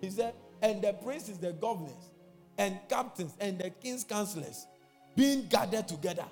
[0.00, 2.10] He said, and the princes, the governors,
[2.58, 4.66] and captains, and the king's counselors
[5.16, 6.26] being gathered together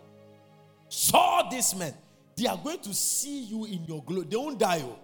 [0.88, 1.95] saw this man
[2.37, 4.27] they are going to see you in your glory.
[4.27, 4.81] They won't die.
[4.83, 4.99] Oh.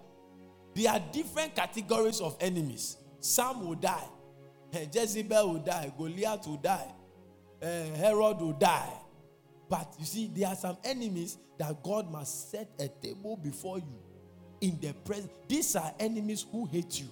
[0.74, 2.96] There are different categories of enemies.
[3.20, 4.08] Some will die.
[4.72, 5.92] Eh, Jezebel will die.
[5.96, 6.86] Goliath will die.
[7.62, 8.92] Uh, Herod will die.
[9.68, 13.98] But you see, there are some enemies that God must set a table before you
[14.60, 15.32] in the presence.
[15.48, 17.08] These are enemies who hate you.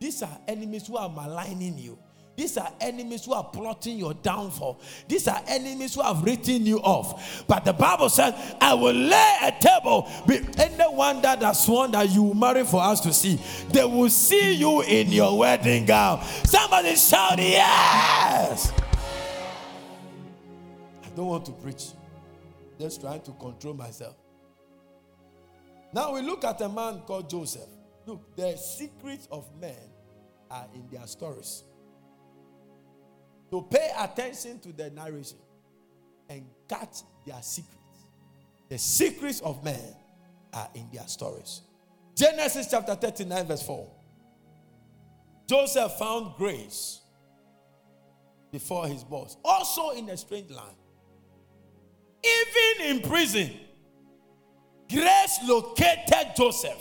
[0.00, 1.98] These are enemies who are maligning you.
[2.36, 4.80] These are enemies who are plotting your downfall.
[5.06, 7.44] These are enemies who have written you off.
[7.46, 12.10] But the Bible says, I will lay a table with anyone that has sworn that
[12.10, 13.38] you will marry for us to see.
[13.70, 16.22] They will see you in your wedding gown.
[16.44, 18.72] Somebody shout, Yes!
[21.04, 21.90] I don't want to preach,
[22.80, 24.16] just trying to control myself.
[25.92, 27.68] Now we look at a man called Joseph.
[28.06, 29.76] Look, the secrets of men
[30.50, 31.64] are in their stories.
[33.50, 35.38] To pay attention to the narration
[36.28, 37.78] and catch their secrets.
[38.68, 39.94] The secrets of men
[40.54, 41.60] are in their stories.
[42.14, 43.90] Genesis chapter 39, verse 4.
[45.46, 47.00] Joseph found grace
[48.50, 50.76] before his boss, also in a strange land.
[52.24, 53.50] Even in prison,
[54.92, 56.80] grace located Joseph.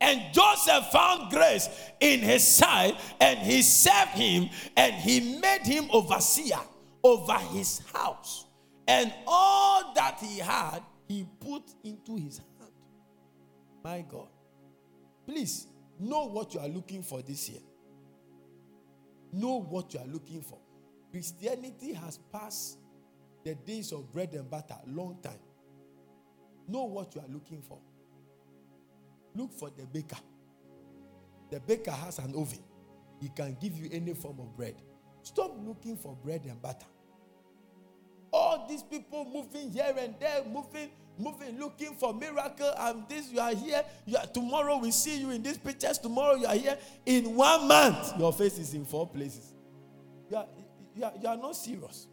[0.00, 1.68] And Joseph found grace
[2.00, 6.58] in his sight, and he served him, and he made him overseer
[7.02, 8.46] over his house.
[8.86, 12.72] And all that he had, he put into his hand.
[13.82, 14.28] My God.
[15.26, 15.66] Please
[15.98, 17.60] know what you are looking for this year.
[19.32, 20.58] Know what you are looking for.
[21.10, 22.78] Christianity has passed
[23.46, 25.38] the days of bread and butter long time.
[26.66, 27.78] Know what you are looking for.
[29.36, 30.16] Look for the baker.
[31.52, 32.58] The baker has an oven.
[33.20, 34.74] He can give you any form of bread.
[35.22, 36.86] Stop looking for bread and butter.
[38.32, 42.72] All these people moving here and there, moving, moving, looking for miracle.
[42.76, 43.84] And this, you are here.
[44.06, 45.98] You are, tomorrow we see you in these pictures.
[45.98, 46.78] Tomorrow you are here.
[47.06, 49.54] In one month, your face is in four places.
[50.28, 50.46] you are,
[50.96, 52.08] you are, you are not serious.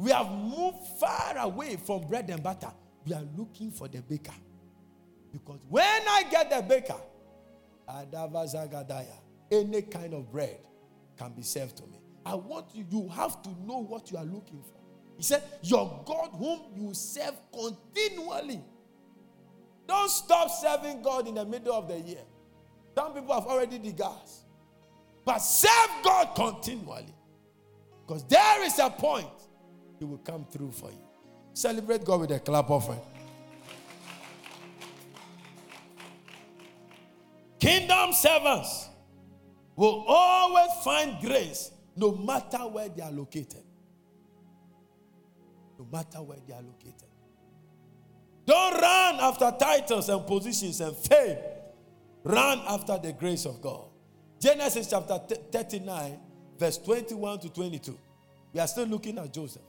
[0.00, 2.72] We have moved far away from bread and butter.
[3.06, 4.32] We are looking for the baker.
[5.30, 6.96] Because when I get the baker,
[9.52, 10.56] any kind of bread
[11.18, 11.98] can be served to me.
[12.24, 14.80] I want you, you have to know what you are looking for.
[15.18, 18.62] He said, Your God, whom you serve continually.
[19.86, 22.24] Don't stop serving God in the middle of the year.
[22.94, 24.44] Some people have already gas.
[25.26, 27.14] But serve God continually.
[28.06, 29.28] Because there is a point
[30.00, 31.04] He will come through for you.
[31.52, 33.00] Celebrate God with a clap offering.
[37.58, 38.88] Kingdom servants
[39.76, 43.62] will always find grace no matter where they are located.
[45.78, 47.08] No matter where they are located.
[48.46, 51.36] Don't run after titles and positions and fame.
[52.24, 53.84] Run after the grace of God.
[54.40, 55.18] Genesis chapter
[55.52, 56.18] 39,
[56.58, 57.98] verse 21 to 22.
[58.54, 59.60] We are still looking at Joseph.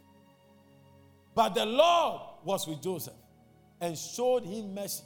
[1.34, 3.13] But the Lord was with Joseph
[3.79, 5.03] and showed him mercy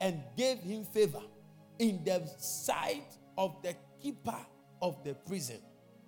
[0.00, 1.22] and gave him favor
[1.78, 4.38] in the sight of the keeper
[4.80, 5.58] of the prison.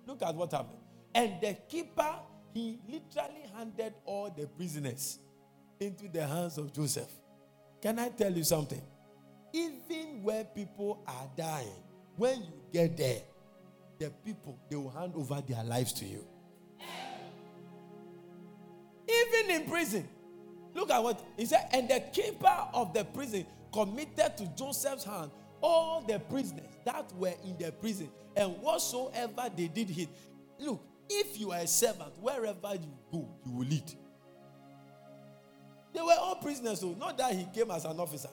[0.05, 0.79] Look at what happened.
[1.13, 2.15] And the keeper,
[2.53, 5.19] he literally handed all the prisoners
[5.79, 7.09] into the hands of Joseph.
[7.81, 8.81] Can I tell you something?
[9.53, 11.67] Even where people are dying,
[12.17, 13.21] when you get there,
[13.97, 16.25] the people, they will hand over their lives to you.
[19.47, 20.07] In prison.
[20.75, 21.67] Look at what he said.
[21.71, 25.31] And the keeper of the prison committed to Joseph's hand
[25.61, 30.09] all the prisoners that were in the prison and whatsoever they did hit.
[30.59, 33.91] Look, if you are a servant, wherever you go, you will lead.
[35.93, 38.29] They were all prisoners, so not that he came as an officer.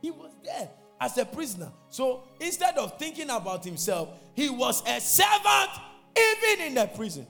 [0.00, 0.68] He was there
[1.00, 1.72] as a prisoner.
[1.88, 5.70] So instead of thinking about himself, he was a servant
[6.16, 7.26] even in the prison.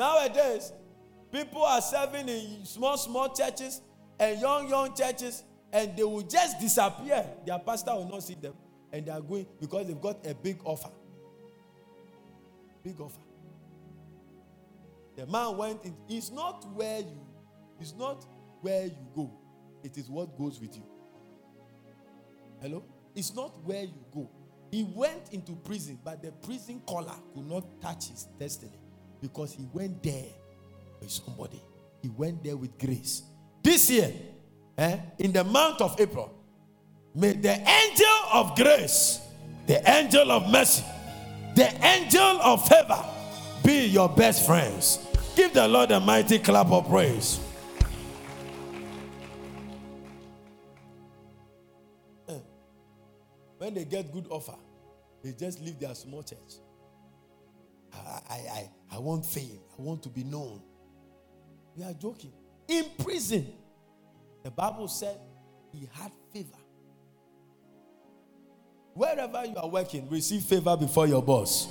[0.00, 0.72] Nowadays,
[1.30, 3.82] people are serving in small, small churches
[4.18, 5.44] and young, young churches,
[5.74, 7.22] and they will just disappear.
[7.44, 8.54] Their pastor will not see them,
[8.94, 10.88] and they are going because they've got a big offer.
[12.82, 13.20] Big offer.
[15.16, 15.94] The man went in.
[16.08, 17.20] It's not where you,
[17.78, 18.24] it's not
[18.62, 19.30] where you go.
[19.84, 20.86] It is what goes with you.
[22.62, 22.86] Hello?
[23.14, 24.30] It's not where you go.
[24.70, 28.78] He went into prison, but the prison collar could not touch his destiny
[29.20, 30.26] because he went there
[31.00, 31.62] with somebody.
[32.02, 33.22] He went there with grace.
[33.62, 34.12] This year,
[34.78, 36.32] eh, in the month of April,
[37.14, 39.20] may the angel of grace,
[39.66, 40.84] the angel of mercy,
[41.54, 43.04] the angel of favor
[43.64, 45.06] be your best friends.
[45.36, 47.38] Give the Lord a mighty clap of praise.
[52.28, 52.38] Eh,
[53.58, 54.56] when they get good offer,
[55.22, 56.54] they just leave their small church.
[57.92, 59.58] I, I, I, want fame.
[59.78, 60.62] I want to be known.
[61.76, 62.32] We are joking
[62.68, 63.46] in prison.
[64.42, 65.18] The Bible said
[65.72, 66.56] he had favor.
[68.94, 71.68] Wherever you are working, receive favor before your boss.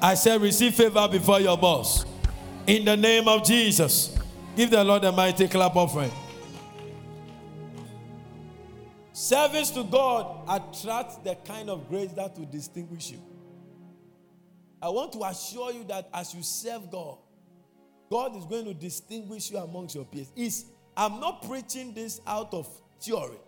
[0.00, 2.04] I said, receive favor before your boss.
[2.66, 4.16] In the name of Jesus.
[4.54, 6.12] Give the Lord a mighty clap offering.
[9.12, 13.20] Service to God attracts the kind of grace that will distinguish you.
[14.80, 17.18] I want to assure you that as you serve God,
[18.10, 20.32] God is going to distinguish you amongst your peers.
[20.36, 20.66] Is
[20.96, 22.68] I'm not preaching this out of
[23.00, 23.38] theory,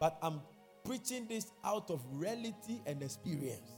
[0.00, 0.40] but I'm
[0.84, 3.72] preaching this out of reality and experience.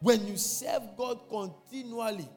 [0.00, 2.28] When you serve God continually,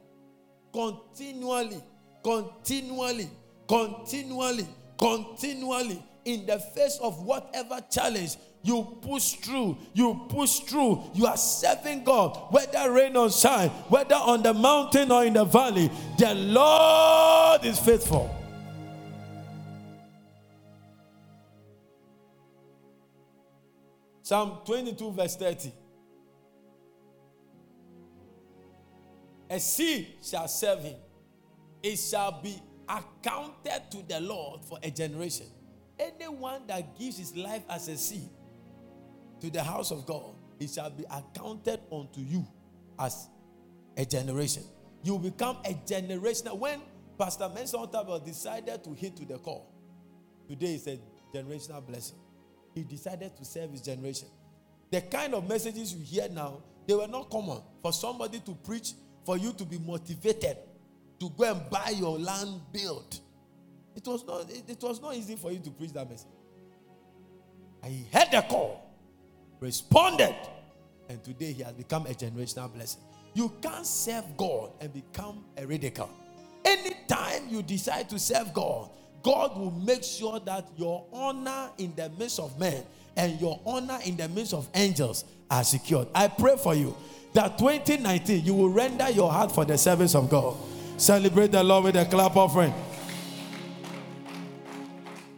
[0.74, 1.84] continually,
[2.24, 3.30] continually,
[3.68, 4.68] continually,
[4.98, 11.04] continually, in the face of whatever challenge, you push through, you push through.
[11.14, 15.46] You are serving God, whether rain or shine, whether on the mountain or in the
[15.46, 15.90] valley.
[16.18, 18.36] The Lord is faithful.
[24.22, 25.72] Psalm 22, verse 30.
[29.52, 30.98] A seed shall serve him,
[31.82, 35.48] it shall be accounted to the Lord for a generation.
[35.98, 38.30] Anyone that gives his life as a seed
[39.42, 42.46] to the house of God, it shall be accounted unto you
[42.98, 43.28] as
[43.98, 44.64] a generation.
[45.04, 46.48] You become a generation.
[46.60, 46.82] When
[47.18, 49.66] Pastor Mensa Otabil decided to hit to the core,
[50.48, 51.00] today is a
[51.34, 52.18] generational blessing.
[52.76, 54.28] He decided to serve his generation.
[54.92, 57.62] The kind of messages you hear now, they were not common.
[57.82, 58.94] For somebody to preach,
[59.26, 60.58] for you to be motivated
[61.20, 63.20] to go and buy your land build.
[63.96, 66.28] It was not, it, it was not easy for you to preach that message.
[67.84, 68.89] I heard the call
[69.60, 70.36] responded,
[71.10, 73.02] and today he has become a generational blessing.
[73.34, 76.10] You can't serve God and become a radical.
[76.66, 78.90] Anytime you decide to serve God,
[79.24, 82.84] God will make sure that your honor in the midst of men
[83.18, 86.08] and your honor in the midst of angels are secured.
[86.16, 86.96] I pray for you
[87.34, 90.56] that 2019 you will render your heart for the service of God.
[90.98, 92.74] Celebrate the Lord with a clap offering.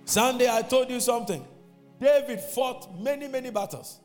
[0.06, 1.46] Sunday, I told you something.
[2.00, 4.00] David fought many, many battles.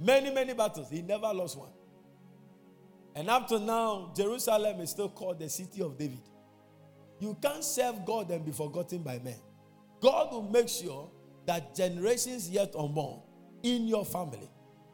[0.00, 0.90] Many, many battles.
[0.90, 1.70] He never lost one.
[3.14, 6.20] And up to now, Jerusalem is still called the city of David.
[7.18, 9.38] You can't serve God and be forgotten by men.
[10.00, 11.10] God will make sure
[11.46, 13.20] that generations yet unborn
[13.62, 14.48] in your family,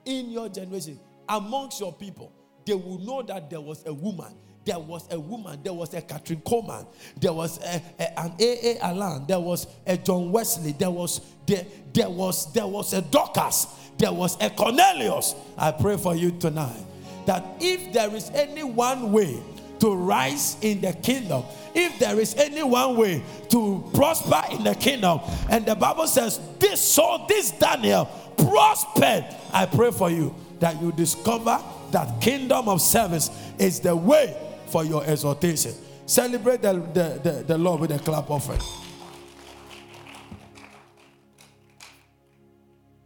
[0.07, 0.98] in your generation,
[1.28, 2.32] amongst your people,
[2.64, 4.34] they will know that there was a woman.
[4.64, 5.61] There was a woman.
[5.62, 6.86] There was a Kathryn Kuhlman.
[7.20, 8.78] There was a, a, an A.A.
[8.78, 9.26] Allen.
[9.28, 10.72] There was a John Wesley.
[10.72, 13.66] There was there, there was there was a Dorcas.
[13.99, 15.34] There was a Cornelius.
[15.57, 16.84] I pray for you tonight
[17.26, 19.40] that if there is any one way
[19.80, 24.74] to rise in the kingdom, if there is any one way to prosper in the
[24.74, 25.20] kingdom,
[25.51, 30.92] and the Bible says this so this Daniel prospered, I pray for you that you
[30.92, 34.36] discover that kingdom of service is the way
[34.66, 35.72] for your exaltation.
[36.07, 38.61] Celebrate the, the, the, the Lord with a clap offering.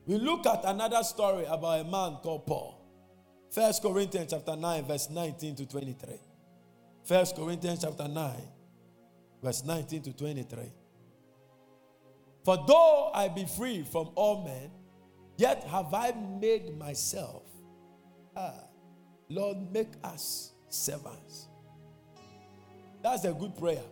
[0.09, 2.83] We look at another story about a man called Paul.
[3.51, 6.15] First Corinthians chapter 9, verse 19 to 23.
[7.05, 8.35] First Corinthians chapter 9,
[9.43, 10.73] verse 19 to 23.
[12.43, 14.71] For though I be free from all men,
[15.37, 17.43] yet have I made myself.
[18.35, 18.65] Ah,
[19.29, 21.49] Lord, make us servants.
[23.03, 23.85] That's a good prayer.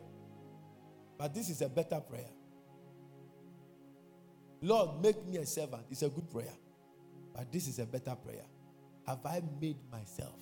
[1.18, 2.35] But this is a better prayer.
[4.66, 5.84] Lord, make me a servant.
[5.92, 6.52] It's a good prayer.
[7.32, 8.42] But this is a better prayer.
[9.06, 10.40] Have I made myself?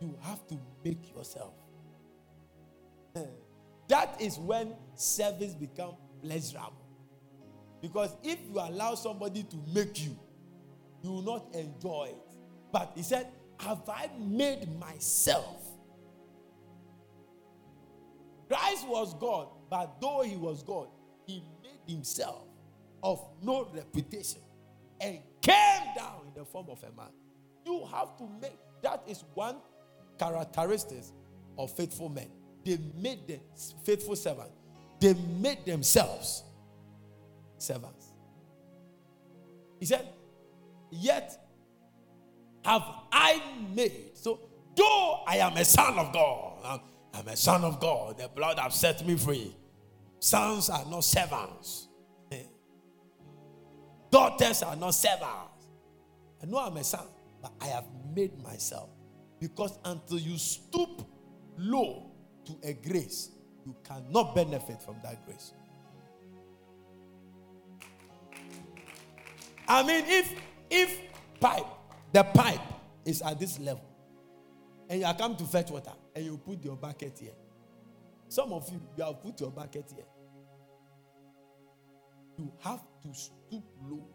[0.00, 1.52] You have to make yourself.
[3.88, 6.72] that is when service become pleasurable.
[7.82, 10.16] Because if you allow somebody to make you,
[11.02, 12.38] you will not enjoy it.
[12.72, 13.26] But he said,
[13.60, 15.60] Have I made myself?
[18.48, 20.88] Christ was God, but though he was God,
[21.26, 21.42] he
[21.86, 22.44] himself
[23.02, 24.40] of no reputation
[25.00, 27.10] and came down in the form of a man.
[27.66, 29.56] You have to make that is one
[30.18, 31.04] characteristic
[31.58, 32.28] of faithful men.
[32.64, 33.38] They made the
[33.84, 34.52] faithful servants.
[35.00, 36.44] They made themselves
[37.58, 38.12] servants.
[39.80, 40.06] He said,
[40.90, 41.38] Yet
[42.64, 42.82] have
[43.12, 43.42] I
[43.74, 44.10] made.
[44.14, 44.40] So,
[44.76, 46.80] though I am a son of God, I'm,
[47.12, 49.54] I'm a son of God, the blood have set me free.
[50.24, 51.88] Sons are not servants,
[52.32, 52.44] eh.
[54.10, 55.66] daughters are not servants.
[56.42, 57.06] I know I'm a son,
[57.42, 57.84] but I have
[58.16, 58.88] made myself.
[59.38, 61.06] Because until you stoop
[61.58, 62.10] low
[62.46, 63.32] to a grace,
[63.66, 65.52] you cannot benefit from that grace.
[69.68, 70.32] I mean, if
[70.70, 71.00] if
[71.38, 71.66] pipe,
[72.14, 72.62] the pipe
[73.04, 73.84] is at this level,
[74.88, 77.36] and you come to fetch water, and you put your bucket here.
[78.30, 80.06] Some of you, you have put your bucket here.
[82.38, 84.06] You have to stoop low.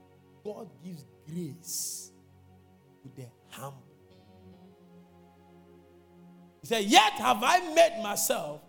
[0.43, 2.11] God gives grace
[3.03, 3.83] to the humble.
[6.61, 8.61] He said, Yet have I made myself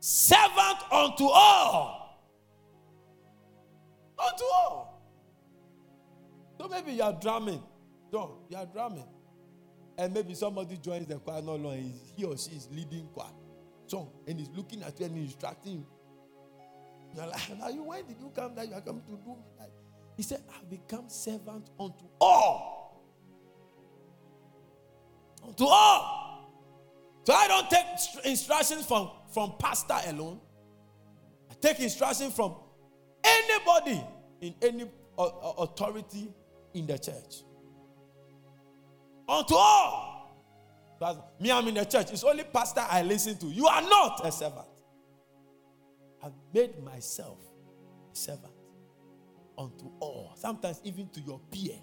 [0.00, 2.22] servant unto all.
[4.18, 5.02] Unto all.
[6.58, 7.62] So maybe you are drumming.
[8.12, 8.32] Don't.
[8.50, 9.06] You are drumming.
[9.96, 11.92] And maybe somebody joins the choir not long.
[12.16, 13.30] He or she is leading choir
[13.90, 15.86] song and he's looking at you and instructing you.
[17.14, 19.44] You're like, now you why did you come that you are coming to do me
[19.58, 19.70] like?
[20.16, 23.02] He said, I've become servant unto all.
[25.46, 26.20] Unto all.
[27.24, 30.40] So I don't take instructions from, from pastor alone.
[31.50, 32.54] I take instructions from
[33.24, 34.04] anybody
[34.40, 34.84] in any
[35.18, 36.32] uh, uh, authority
[36.74, 37.42] in the church.
[39.28, 40.10] Unto all.
[41.40, 42.10] Me, I'm in the church.
[42.12, 43.46] It's only pastor I listen to.
[43.46, 44.66] You are not a servant.
[46.22, 47.38] I've made myself
[48.12, 48.52] a servant
[49.56, 50.32] unto all.
[50.36, 51.76] Sometimes even to your peer.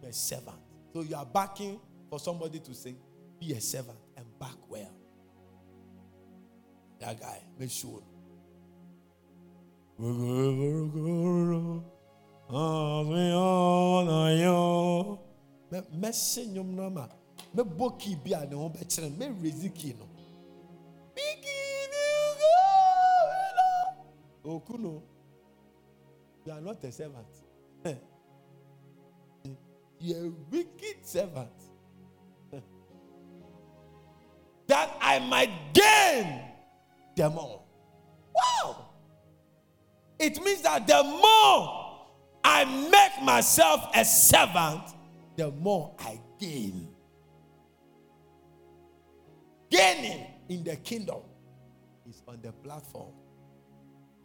[0.00, 0.58] You're a servant.
[0.92, 2.94] So you are backing for somebody to say,
[3.40, 4.92] be a servant and back well.
[7.00, 8.02] That guy, make sure.
[18.24, 20.07] bi a
[24.48, 25.02] okuno
[26.46, 27.26] you are not a servant
[30.00, 31.50] You're a wicked servant.
[34.68, 36.40] that I might gain
[37.16, 37.66] them all.
[38.34, 38.90] Wow!
[40.18, 42.06] It means that the more
[42.44, 44.82] I make myself a servant,
[45.36, 46.88] the more I gain.
[49.70, 51.22] Gaining in the kingdom
[52.08, 53.12] is on the platform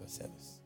[0.04, 0.60] your service.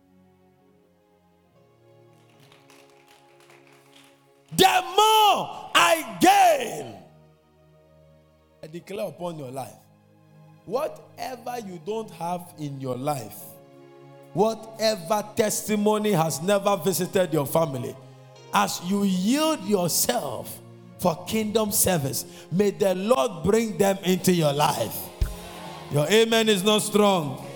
[4.56, 6.96] The more I gain,
[8.64, 9.76] I declare upon your life
[10.66, 13.38] whatever you don't have in your life,
[14.34, 17.96] whatever testimony has never visited your family,
[18.54, 20.60] as you yield yourself
[21.00, 24.98] for kingdom service, may the Lord bring them into your life.
[25.92, 27.47] Your amen is not strong.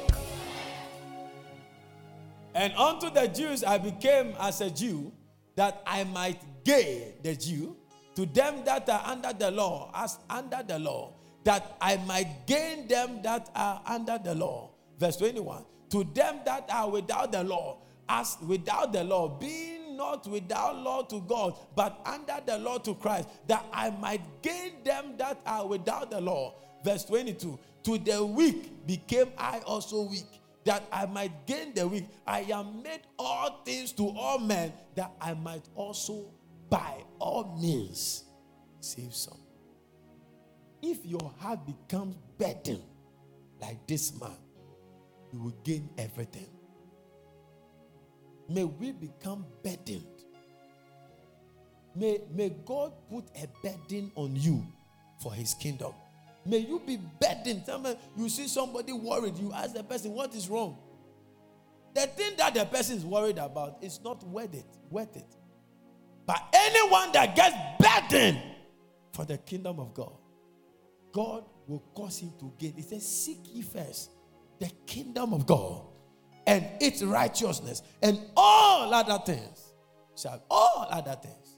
[2.53, 5.11] And unto the Jews I became as a Jew,
[5.55, 7.75] that I might gain the Jew.
[8.15, 12.87] To them that are under the law, as under the law, that I might gain
[12.87, 14.71] them that are under the law.
[14.99, 15.63] Verse 21.
[15.91, 17.77] To them that are without the law,
[18.07, 22.95] as without the law, being not without law to God, but under the law to
[22.95, 26.55] Christ, that I might gain them that are without the law.
[26.83, 27.59] Verse 22.
[27.83, 32.07] To the weak became I also weak, that I might gain the weak.
[32.26, 36.26] I am made all things to all men, that I might also
[36.70, 38.26] by all means
[38.80, 39.39] save some.
[40.82, 42.84] If your heart becomes burdened
[43.59, 44.38] like this man,
[45.32, 46.49] you will gain everything.
[48.49, 50.05] May we become burdened.
[51.95, 54.66] May, may God put a burden on you
[55.22, 55.93] for his kingdom.
[56.45, 57.63] May you be burdened.
[57.65, 60.77] Sometimes you see somebody worried, you ask the person, What is wrong?
[61.93, 64.65] The thing that the person is worried about is not worth it.
[64.89, 65.35] Worth it.
[66.25, 68.41] But anyone that gets burdened
[69.13, 70.13] for the kingdom of God,
[71.11, 72.73] God will cause him to gain.
[72.75, 74.11] He says, Seek ye first
[74.59, 75.83] the kingdom of God
[76.47, 79.73] and its righteousness, and all other things
[80.15, 81.57] shall all other things.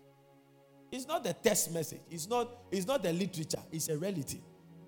[0.91, 4.41] It's not the test message, it's not, it's not the literature, it's a reality.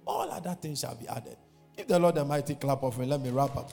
[0.06, 1.38] All other things shall be added.
[1.76, 3.72] Give the Lord a mighty clap of and let me wrap up.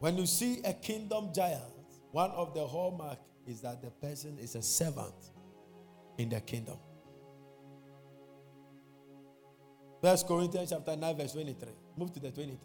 [0.00, 1.62] When you see a kingdom giant,
[2.10, 5.14] one of the hallmark is that the person is a servant
[6.18, 6.76] in the kingdom.
[10.02, 11.68] First Corinthians chapter 9, verse 23.
[11.96, 12.58] Move to the 23.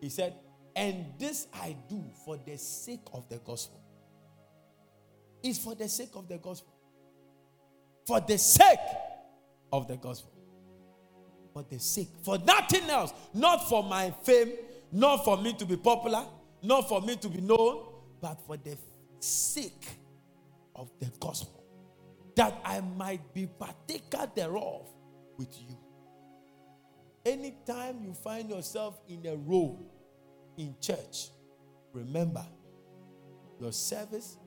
[0.00, 0.34] He said,
[0.76, 3.83] And this I do for the sake of the gospel.
[5.44, 6.72] It's for the sake of the gospel.
[8.06, 8.78] For the sake
[9.70, 10.32] of the gospel.
[11.52, 12.08] For the sake.
[12.22, 13.12] For nothing else.
[13.34, 14.52] Not for my fame,
[14.90, 16.24] not for me to be popular,
[16.62, 17.84] not for me to be known,
[18.22, 18.78] but for the
[19.20, 19.86] sake
[20.74, 21.62] of the gospel,
[22.36, 24.88] that I might be partaker thereof
[25.36, 25.76] with you.
[27.26, 29.92] Anytime you find yourself in a role
[30.56, 31.28] in church,
[31.92, 32.44] remember
[33.60, 34.38] your service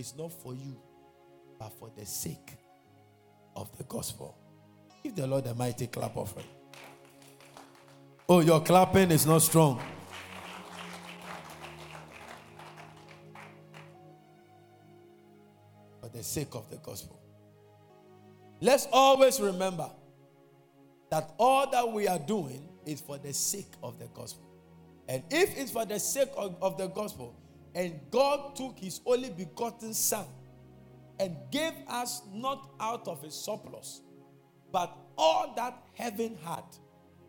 [0.00, 0.80] is not for you,
[1.58, 2.56] but for the sake
[3.54, 4.34] of the gospel.
[5.02, 6.46] Give the Lord a mighty clap offering.
[8.26, 9.78] Oh, your clapping is not strong.
[16.00, 17.20] For the sake of the gospel.
[18.62, 19.90] Let's always remember
[21.10, 24.48] that all that we are doing is for the sake of the gospel.
[25.08, 27.34] And if it's for the sake of, of the gospel,
[27.74, 30.26] and God took his only begotten Son
[31.18, 34.00] and gave us not out of his surplus,
[34.72, 36.64] but all that heaven had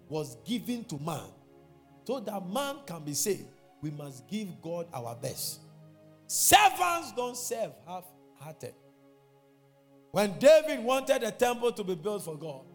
[0.07, 1.27] was given to man
[2.05, 3.45] so that man can be saved,
[3.81, 5.59] we must give God our best.
[6.27, 8.05] Servants don't serve half
[8.39, 8.73] hearted.
[10.11, 12.65] When David wanted a temple to be built for God,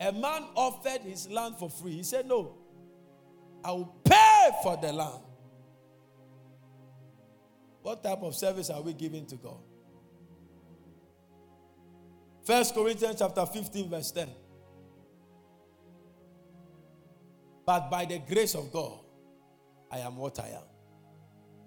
[0.00, 1.92] a man offered his land for free.
[1.92, 2.56] He said, No,
[3.64, 5.22] I will pay for the land.
[7.86, 9.60] What type of service are we giving to God?
[12.44, 14.28] First Corinthians chapter 15, verse 10.
[17.64, 18.98] But by the grace of God,
[19.88, 20.64] I am what I am.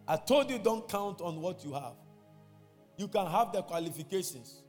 [0.10, 1.96] I told you don't count on what you have.
[2.98, 4.62] You can have the qualifications.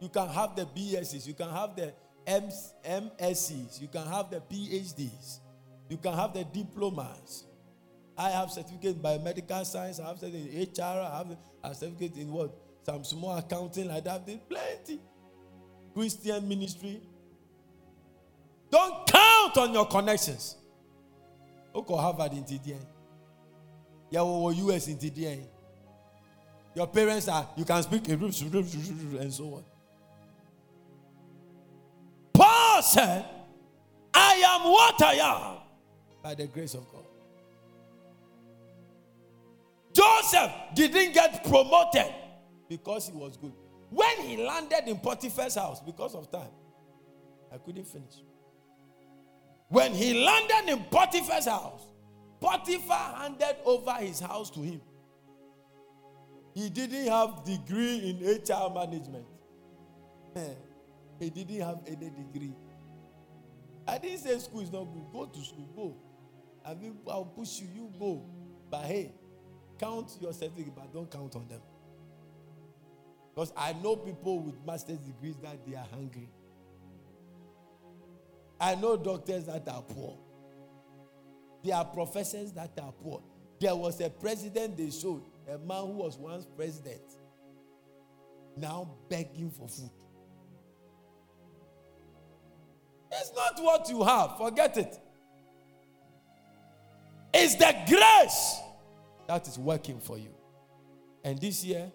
[0.00, 1.26] You can have the BSs.
[1.26, 1.92] You can have the
[2.24, 3.80] MSCs.
[3.80, 5.40] You can have the PhDs.
[5.88, 7.46] You can have the diplomas.
[8.16, 10.00] I have certificate in biomedical science.
[10.00, 11.00] I have certificate in HR.
[11.00, 12.54] I have a certificate in what?
[12.84, 14.26] Some small accounting like that.
[14.26, 15.00] There's plenty.
[15.94, 17.00] Christian ministry.
[18.70, 20.56] Don't count on your connections.
[21.74, 22.84] Oko Harvard in TDN.
[24.10, 25.44] Yeah, well, US in TDN.
[26.74, 29.64] Your parents are, you can speak and so on.
[32.32, 33.24] Paul said,
[34.12, 35.56] I am what I am
[36.22, 37.04] by the grace of God.
[39.92, 42.12] Joseph didn't get promoted
[42.68, 43.52] because he was good.
[43.90, 46.50] When he landed in Potiphar's house, because of time,
[47.52, 48.14] I couldn't finish.
[49.68, 51.82] When he landed in Potiphar's house,
[52.40, 54.80] Potiphar handed over his house to him.
[56.54, 59.26] He didn't have degree in HR management.
[61.20, 62.52] He didn't have any degree.
[63.86, 65.04] I didn't say school is not good.
[65.12, 65.96] Go to school, go.
[66.68, 68.24] I mean, I'll push you, you go.
[68.68, 69.12] But hey,
[69.82, 71.60] count your certificate, but don't count on them.
[73.34, 76.28] Because I know people with master's degrees that they are hungry.
[78.60, 80.18] I know doctors that are poor.
[81.64, 83.22] There are professors that are poor.
[83.58, 87.02] There was a president they showed, a man who was once president,
[88.56, 89.90] now begging for food.
[93.10, 94.98] It's not what you have, forget it.
[97.34, 98.60] It's the grace
[99.26, 100.34] that is working for you.
[101.24, 101.90] And this year,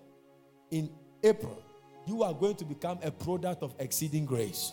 [0.72, 0.90] in
[1.24, 1.62] April,
[2.06, 4.72] you are going to become a product of exceeding grace.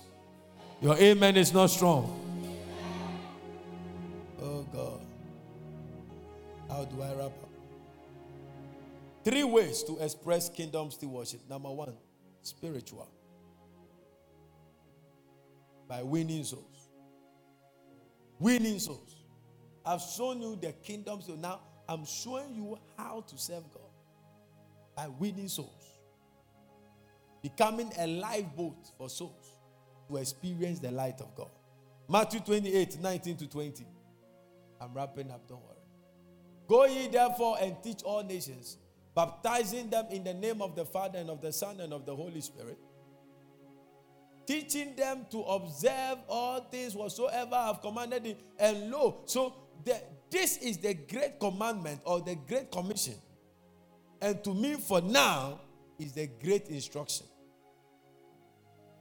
[0.81, 2.21] Your amen is not strong.
[4.41, 5.01] Oh God.
[6.69, 7.49] How do I wrap up?
[9.25, 11.41] Three ways to express kingdom stewardship.
[11.49, 11.95] Number one,
[12.43, 13.09] spiritual.
[15.89, 16.89] By winning souls.
[18.39, 19.17] Winning souls.
[19.85, 21.21] I've shown you the kingdom.
[21.23, 23.82] So now I'm showing you how to serve God
[24.97, 25.99] by winning souls.
[27.43, 29.59] Becoming a lifeboat for souls
[30.09, 31.51] to experience the light of God.
[32.09, 33.87] Matthew 28 19 to 20.
[34.80, 35.74] I'm wrapping up, don't worry.
[36.66, 38.78] Go ye therefore and teach all nations,
[39.14, 42.14] baptizing them in the name of the Father and of the Son and of the
[42.14, 42.78] Holy Spirit,
[44.47, 48.37] teaching them to observe all things whatsoever I have commanded thee.
[48.59, 49.55] And lo, so
[49.85, 50.01] the,
[50.35, 53.14] this is the great commandment or the great commission.
[54.20, 55.61] And to me, for now,
[55.97, 57.26] is the great instruction.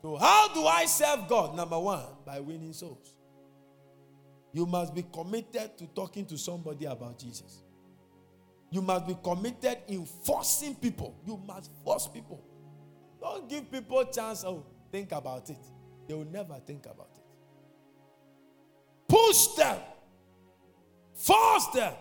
[0.03, 1.55] So, how do I serve God?
[1.55, 3.15] Number one, by winning souls.
[4.51, 7.63] You must be committed to talking to somebody about Jesus.
[8.69, 11.19] You must be committed in forcing people.
[11.25, 12.43] You must force people.
[13.19, 14.43] Don't give people chance.
[14.43, 15.57] Oh, think about it.
[16.07, 17.23] They will never think about it.
[19.07, 19.79] Push them,
[21.16, 21.93] force them,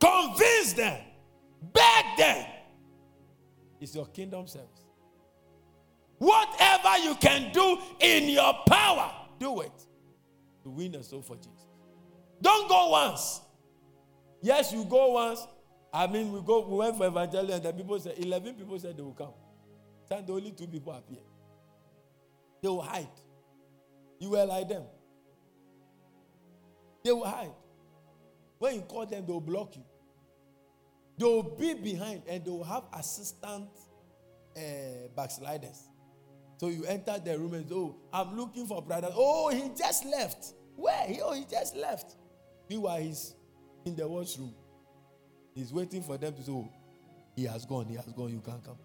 [0.00, 1.00] convince them,
[1.72, 2.46] beg them.
[3.80, 4.68] It's your kingdom service.
[6.18, 9.86] Whatever you can do in your power, do it
[10.62, 11.66] to win a soul for Jesus.
[12.40, 13.40] Don't go once.
[14.40, 15.46] Yes, you go once.
[15.92, 16.66] I mean, we go.
[16.66, 19.32] We went for evangelism, and the people said eleven people said they will come.
[20.10, 21.22] And only two people appear.
[22.62, 23.08] They will hide.
[24.18, 24.84] You were like them.
[27.04, 27.52] They will hide.
[28.58, 29.84] When you call them, they will block you.
[31.18, 33.68] They will be behind, and they will have assistant
[34.56, 34.60] uh,
[35.14, 35.88] backsliders.
[36.58, 39.08] So you enter the room and say, "Oh, I'm looking for brother.
[39.12, 40.54] Oh, he just left.
[40.74, 41.06] Where?
[41.06, 42.16] He, oh, he just left.
[42.68, 43.34] Meanwhile, he's
[43.84, 44.54] in the washroom.
[45.54, 46.68] He's waiting for them to say, oh,
[47.34, 48.78] he has gone, he has gone, you can't come.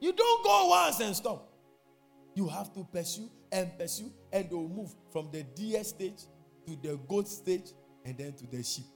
[0.00, 1.52] You don't go once and stop.
[2.34, 6.22] You have to pursue and pursue, and they'll move from the deer stage
[6.70, 7.72] to the goat stage
[8.04, 8.86] and then to the sheep.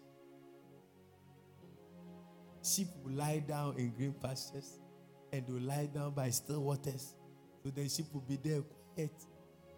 [2.62, 4.79] Sheep will lie down in green pastures
[5.33, 7.14] and they'll lie down by still waters.
[7.62, 8.62] So the sheep will be there
[8.95, 9.12] quiet.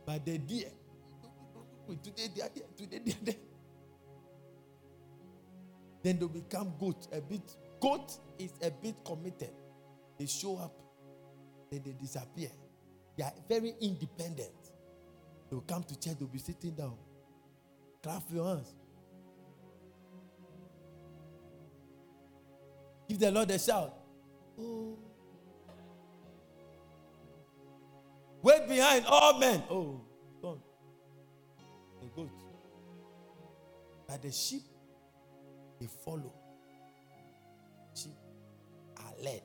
[0.04, 0.70] But the deer,
[2.02, 2.64] Today they are there.
[2.76, 3.34] Today they are there.
[6.02, 7.08] Then they become goat.
[7.12, 9.52] A bit goat is a bit committed.
[10.18, 10.80] They show up,
[11.70, 12.50] then they disappear.
[13.16, 14.52] They are very independent.
[15.48, 16.96] They will come to church, they'll be sitting down.
[18.06, 18.72] Clap your hands.
[23.08, 23.92] Give the Lord a shout.
[24.56, 24.96] Oh.
[28.42, 29.60] Wait behind all men.
[29.68, 30.00] Oh
[30.40, 30.60] gone.
[32.00, 32.30] The goat.
[34.06, 34.62] But the sheep,
[35.80, 36.32] they follow.
[37.92, 38.12] Sheep
[38.98, 39.42] are led.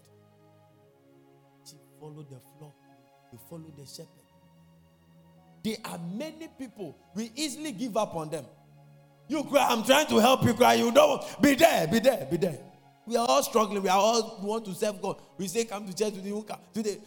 [1.67, 2.75] Sheep follow the flock.
[3.31, 4.20] They follow the shepherd.
[5.63, 8.45] There are many people, we easily give up on them.
[9.27, 10.73] You cry, I'm trying to help you cry.
[10.73, 12.59] You don't be there, be there, be there.
[13.05, 13.81] We are all struggling.
[13.81, 15.21] We are all want to serve God.
[15.37, 16.43] We say, come to church today.
[16.73, 16.97] Today,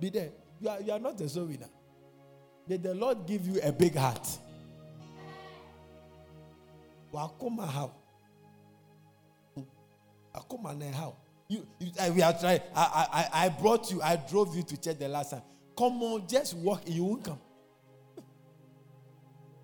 [0.00, 0.30] be there.
[0.60, 1.68] You are, you are not a soul winner.
[2.66, 4.26] May the Lord give you a big heart
[7.14, 7.66] wakoma
[10.34, 11.14] how come on how?
[11.48, 12.60] You, you we are trying.
[12.74, 15.42] I, I, I brought you, I drove you to church the last time.
[15.78, 17.38] Come on, just walk, you won't come.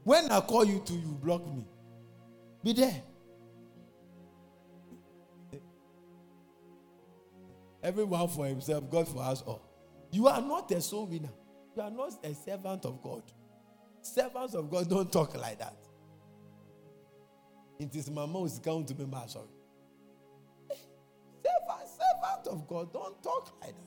[0.05, 1.67] When I call you to, you block me.
[2.63, 3.03] Be there.
[7.83, 9.63] Everyone for himself, God for us all.
[10.11, 11.31] You are not a soul winner.
[11.77, 13.23] You are not a servant of God.
[14.03, 15.77] Servants of God don't talk like that.
[17.79, 19.47] It is mama who's going to be my sorry.
[20.69, 23.85] Servant, servant of God, don't talk like that.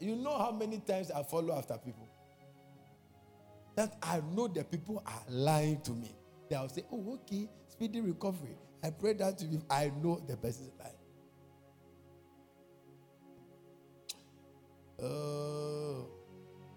[0.00, 2.08] You know how many times I follow after people?
[3.76, 6.14] That I know the people are lying to me.
[6.48, 8.56] They'll say, Oh, okay, speedy recovery.
[8.82, 9.62] I pray that to you.
[9.70, 10.94] I know the person is lying.
[15.02, 16.04] Uh,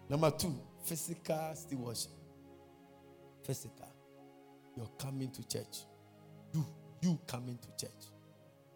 [0.09, 2.11] number two, physical stewardship.
[3.43, 3.93] Physical.
[4.75, 5.85] You're coming to church.
[6.53, 6.65] You,
[7.01, 8.05] you coming to church.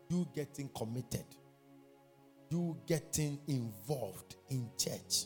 [0.09, 1.25] You getting committed.
[2.49, 5.25] You getting involved in church.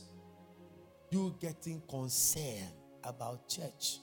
[1.09, 2.73] You getting concerned
[3.05, 3.99] about church.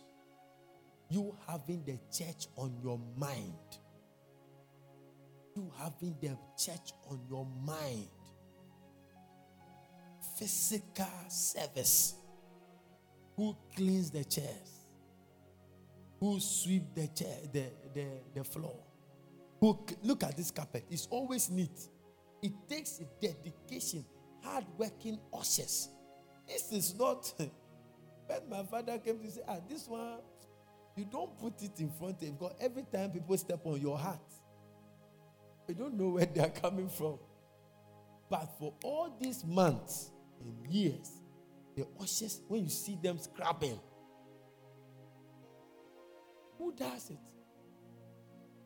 [1.11, 3.79] You having the church on your mind.
[5.55, 8.09] You having the church on your mind
[10.37, 12.15] physical service.
[13.37, 14.87] Who cleans the chairs?
[16.21, 18.79] Who sweep the chair, the, the, the floor?
[19.61, 20.85] Who look at this carpet?
[20.91, 21.89] It's always neat.
[22.43, 24.05] It takes dedication,
[24.43, 25.89] hard-working ushers.
[26.47, 27.33] This is not.
[28.41, 30.19] when my father came to say, ah, this one,
[30.97, 34.21] you don't put it in front of because every time people step on your heart,
[35.69, 37.19] you don't know where they are coming from.
[38.29, 40.11] But for all these months,
[40.41, 41.11] and years,
[41.77, 43.79] the ushers, when you see them scrubbing,
[46.59, 47.19] who does it?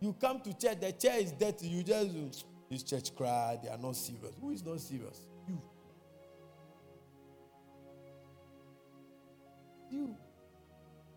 [0.01, 3.79] You come to church, the chair is dirty, you just, this church cry, they are
[3.79, 4.35] not serious.
[4.41, 5.21] Who is not serious?
[9.97, 10.17] You.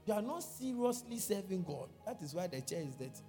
[0.05, 0.13] You.
[0.13, 1.89] Are not seriously serving God.
[2.05, 3.21] That is why the chair is dirty.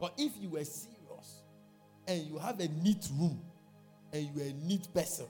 [0.00, 1.42] But if you were serious
[2.06, 3.40] and you have a neat room
[4.12, 5.26] and you are a neat person,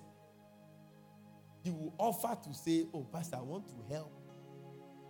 [1.64, 4.12] you will offer to say, Oh, Pastor, I want to help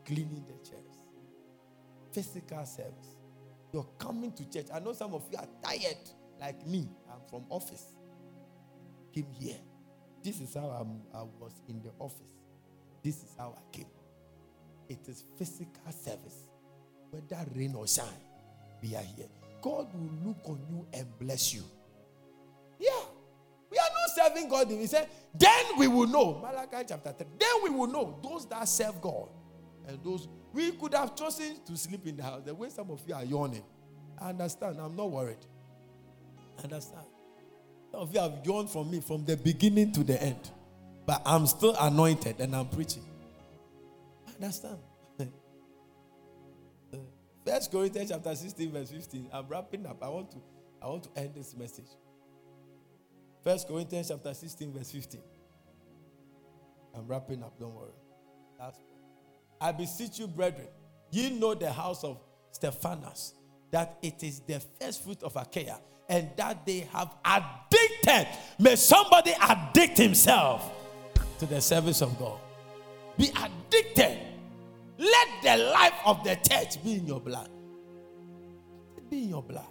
[0.06, 0.98] cleaning the chairs.
[2.12, 3.16] Physical service.
[3.72, 4.66] You're coming to church.
[4.72, 5.98] I know some of you are tired,
[6.40, 6.88] like me.
[7.10, 7.92] I'm from office.
[9.14, 9.56] Came here.
[10.24, 12.37] This is how I'm, I was in the office.
[13.08, 13.86] This is how I came.
[14.86, 16.46] It is physical service.
[17.10, 18.04] Whether rain or shine,
[18.82, 19.28] we are here.
[19.62, 21.62] God will look on you and bless you.
[22.78, 22.90] Yeah
[23.70, 26.34] We are not serving God, he said, then we will know.
[26.42, 27.26] Malachi chapter 3.
[27.38, 29.30] Then we will know those that serve God.
[29.86, 32.42] And those we could have chosen to sleep in the house.
[32.44, 33.64] The way some of you are yawning.
[34.20, 34.80] I understand.
[34.82, 35.46] I'm not worried.
[36.58, 37.06] I understand.
[37.90, 40.50] Some of you have yawned from me from the beginning to the end.
[41.08, 43.02] But I'm still anointed and I'm preaching.
[44.28, 44.76] I understand.
[47.46, 49.30] First Corinthians chapter 16, verse 15.
[49.32, 50.02] I'm wrapping up.
[50.02, 50.36] I want to
[50.82, 51.86] I want to end this message.
[53.42, 55.22] First Corinthians chapter 16, verse 15.
[56.94, 57.88] I'm wrapping up, don't worry.
[58.60, 58.78] That's
[59.62, 60.68] I beseech you, brethren,
[61.10, 63.32] ye know the house of Stephanas,
[63.70, 68.28] that it is the first fruit of Achaia, and that they have addicted.
[68.58, 70.74] May somebody addict himself
[71.38, 72.38] to the service of God.
[73.16, 74.18] Be addicted.
[74.98, 77.48] Let the life of the church be in your blood.
[79.10, 79.66] Be in your blood.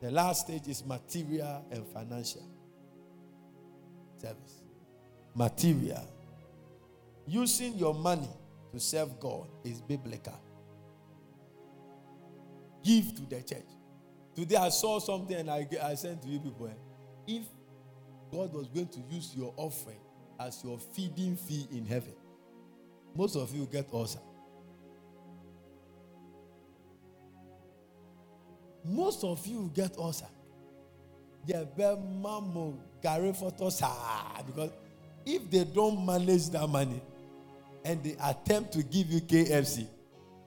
[0.00, 2.46] The last stage is material and financial
[4.16, 4.62] service.
[5.34, 6.06] Material.
[7.26, 8.28] Using your money
[8.72, 10.38] to serve God is biblical.
[12.84, 13.66] Give to the church.
[14.34, 16.68] Today I saw something and I, I sent to you people.
[16.68, 16.72] Eh,
[17.26, 17.42] if
[18.30, 20.00] God was going to use your offering
[20.40, 22.14] as your feeding fee in heaven,
[23.14, 24.22] most of you get awesome.
[28.88, 30.26] most of you get ulcer.
[31.46, 31.68] Because
[35.26, 37.00] if they don't manage that money
[37.84, 39.86] and they attempt to give you KFC,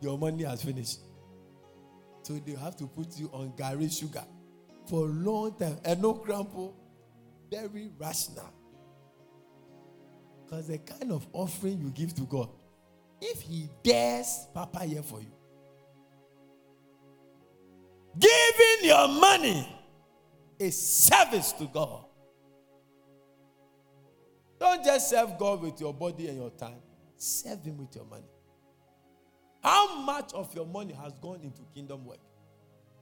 [0.02, 1.00] your money has finished.
[2.24, 4.24] So they have to put you on gari sugar
[4.88, 5.78] for a long time.
[5.86, 6.74] And no crampo, oh.
[7.52, 8.50] Very rational.
[10.46, 12.50] Because the kind of offering you give to God,
[13.22, 15.32] if He dares Papa here for you,
[18.20, 19.68] Giving your money
[20.60, 22.04] is service to God.
[24.60, 26.82] Don't just serve God with your body and your time,
[27.16, 28.28] serve Him with your money.
[29.64, 32.20] How much of your money has gone into kingdom work?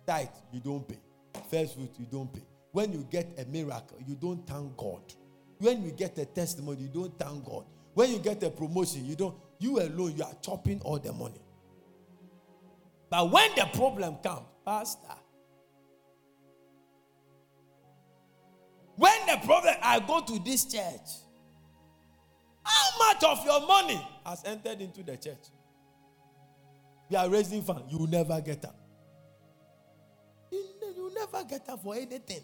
[0.05, 0.99] tithe, you don't pay.
[1.51, 2.41] First fruit, you don't pay.
[2.72, 5.01] When you get a miracle, you don't thank God.
[5.59, 7.65] When you get a testimony, you don't thank God.
[7.93, 11.41] When you get a promotion, you don't, you alone, you are chopping all the money.
[13.09, 15.15] But when the problem comes, Pastor,
[18.95, 21.09] when the problem, I go to this church,
[22.63, 25.47] how much of your money has entered into the church?
[27.09, 27.91] You are raising funds.
[27.91, 28.76] you will never get up.
[30.51, 30.63] You,
[30.95, 32.43] you never get up for anything.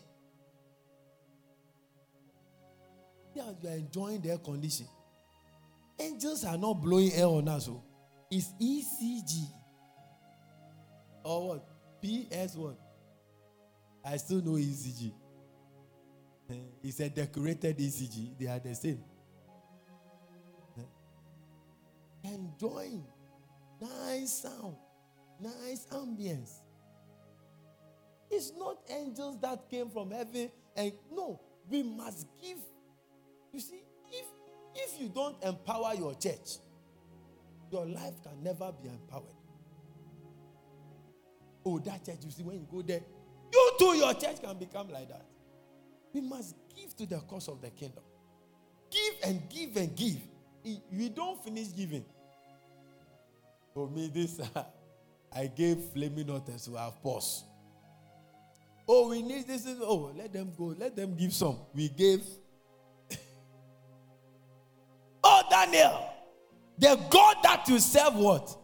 [3.35, 4.87] You are enjoying the air condition.
[5.99, 7.65] Angels are not blowing air on us.
[7.65, 7.83] So
[8.31, 9.47] it's ECG.
[11.23, 11.67] Or what?
[12.01, 12.75] PS1.
[14.05, 15.11] I still know ECG.
[16.49, 18.37] Eh, it's a decorated ECG.
[18.39, 19.03] They are the same.
[20.77, 22.29] Eh?
[22.29, 23.03] Enjoying
[23.81, 24.75] nice sound,
[25.41, 26.61] nice ambience.
[28.29, 32.59] It's not angels that came from heaven and no, we must give.
[33.55, 33.79] You see,
[34.11, 34.25] if
[34.75, 36.57] if you don't empower your church,
[37.71, 39.23] your life can never be empowered.
[41.65, 42.99] Oh, that church, you see, when you go there,
[43.53, 45.25] you too, your church can become like that.
[46.13, 48.03] We must give to the cause of the kingdom.
[48.91, 50.17] Give and give and give.
[50.91, 52.03] We don't finish giving.
[53.73, 54.41] For me, this
[55.33, 57.45] I gave flaming notice to have pause.
[58.85, 59.65] Oh, we need this.
[59.79, 60.75] Oh, let them go.
[60.77, 61.57] Let them give some.
[61.73, 62.21] We gave.
[65.55, 66.09] Daniel,
[66.77, 68.57] the God that you serve, what?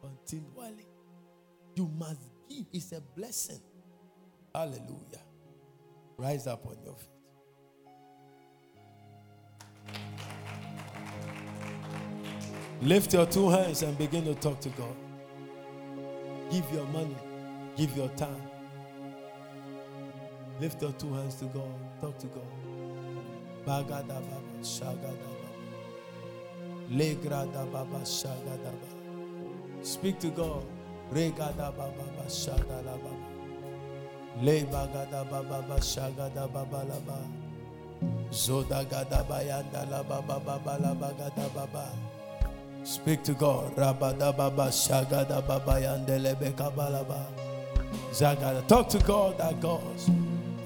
[0.00, 0.86] Continually.
[1.74, 2.66] You must give.
[2.72, 3.60] It's a blessing.
[4.54, 5.24] Hallelujah.
[6.16, 7.08] Rise up on your feet.
[12.80, 14.96] Lift your two hands and begin to talk to God.
[16.52, 17.16] Give your money,
[17.76, 18.42] give your time.
[20.60, 22.00] Lift your two hands to God.
[22.00, 22.46] Talk to God.
[23.66, 25.37] Bagadababa.
[29.82, 30.64] Speak to God.
[31.12, 33.14] Regadababa, shagadababa.
[34.42, 37.18] Lebagadababa, baba laba.
[38.30, 41.88] Zodagadabayanda, lababa, labagadababa.
[42.84, 43.76] Speak to God.
[43.76, 47.26] Rabada baba shagada Rabadababa Shagadababa Yandelebekabalaba.
[48.12, 48.66] Zagada.
[48.66, 49.82] Talk to God that God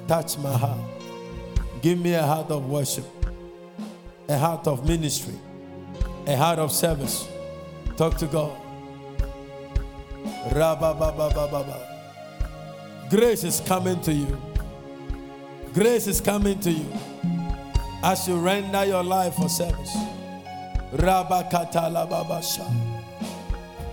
[0.07, 0.79] touch my heart.
[1.81, 3.05] Give me a heart of worship,
[4.29, 5.35] a heart of ministry,
[6.27, 7.29] a heart of service.
[7.97, 8.57] Talk to God.
[13.11, 14.41] Grace is coming to you.
[15.75, 16.87] Grace is coming to you
[18.03, 19.97] as you render your life for service.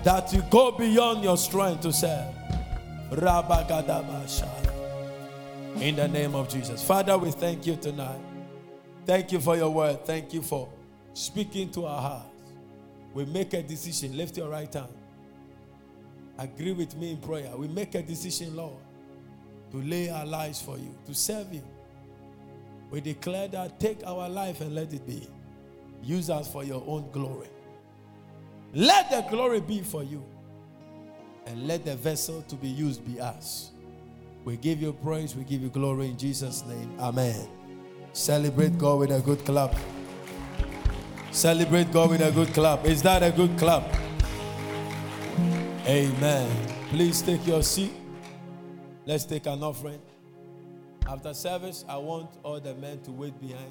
[0.03, 2.36] That you go beyond your strength to serve.
[5.82, 6.84] In the name of Jesus.
[6.84, 8.19] Father, we thank you tonight.
[9.05, 10.05] Thank you for your word.
[10.05, 10.67] Thank you for
[11.20, 12.53] speaking to our hearts.
[13.13, 14.15] We make a decision.
[14.15, 14.93] Lift your right hand.
[16.38, 17.51] Agree with me in prayer.
[17.57, 18.78] We make a decision, Lord,
[19.72, 21.63] to lay our lives for you, to serve you.
[22.89, 25.28] We declare that take our life and let it be.
[26.01, 27.49] Use us for your own glory.
[28.74, 30.24] Let the glory be for you.
[31.45, 33.72] And let the vessel to be used be us.
[34.45, 36.95] We give you praise, we give you glory in Jesus' name.
[36.99, 37.47] Amen.
[38.13, 39.76] Celebrate God with a good clap.
[41.32, 42.86] Celebrate God with a good clap.
[42.86, 43.84] Is that a good clap?
[45.86, 46.49] Amen.
[46.89, 47.93] Please take your seat.
[49.05, 49.99] Let's take an offering.
[51.07, 53.65] After service, I want all the men to wait behind.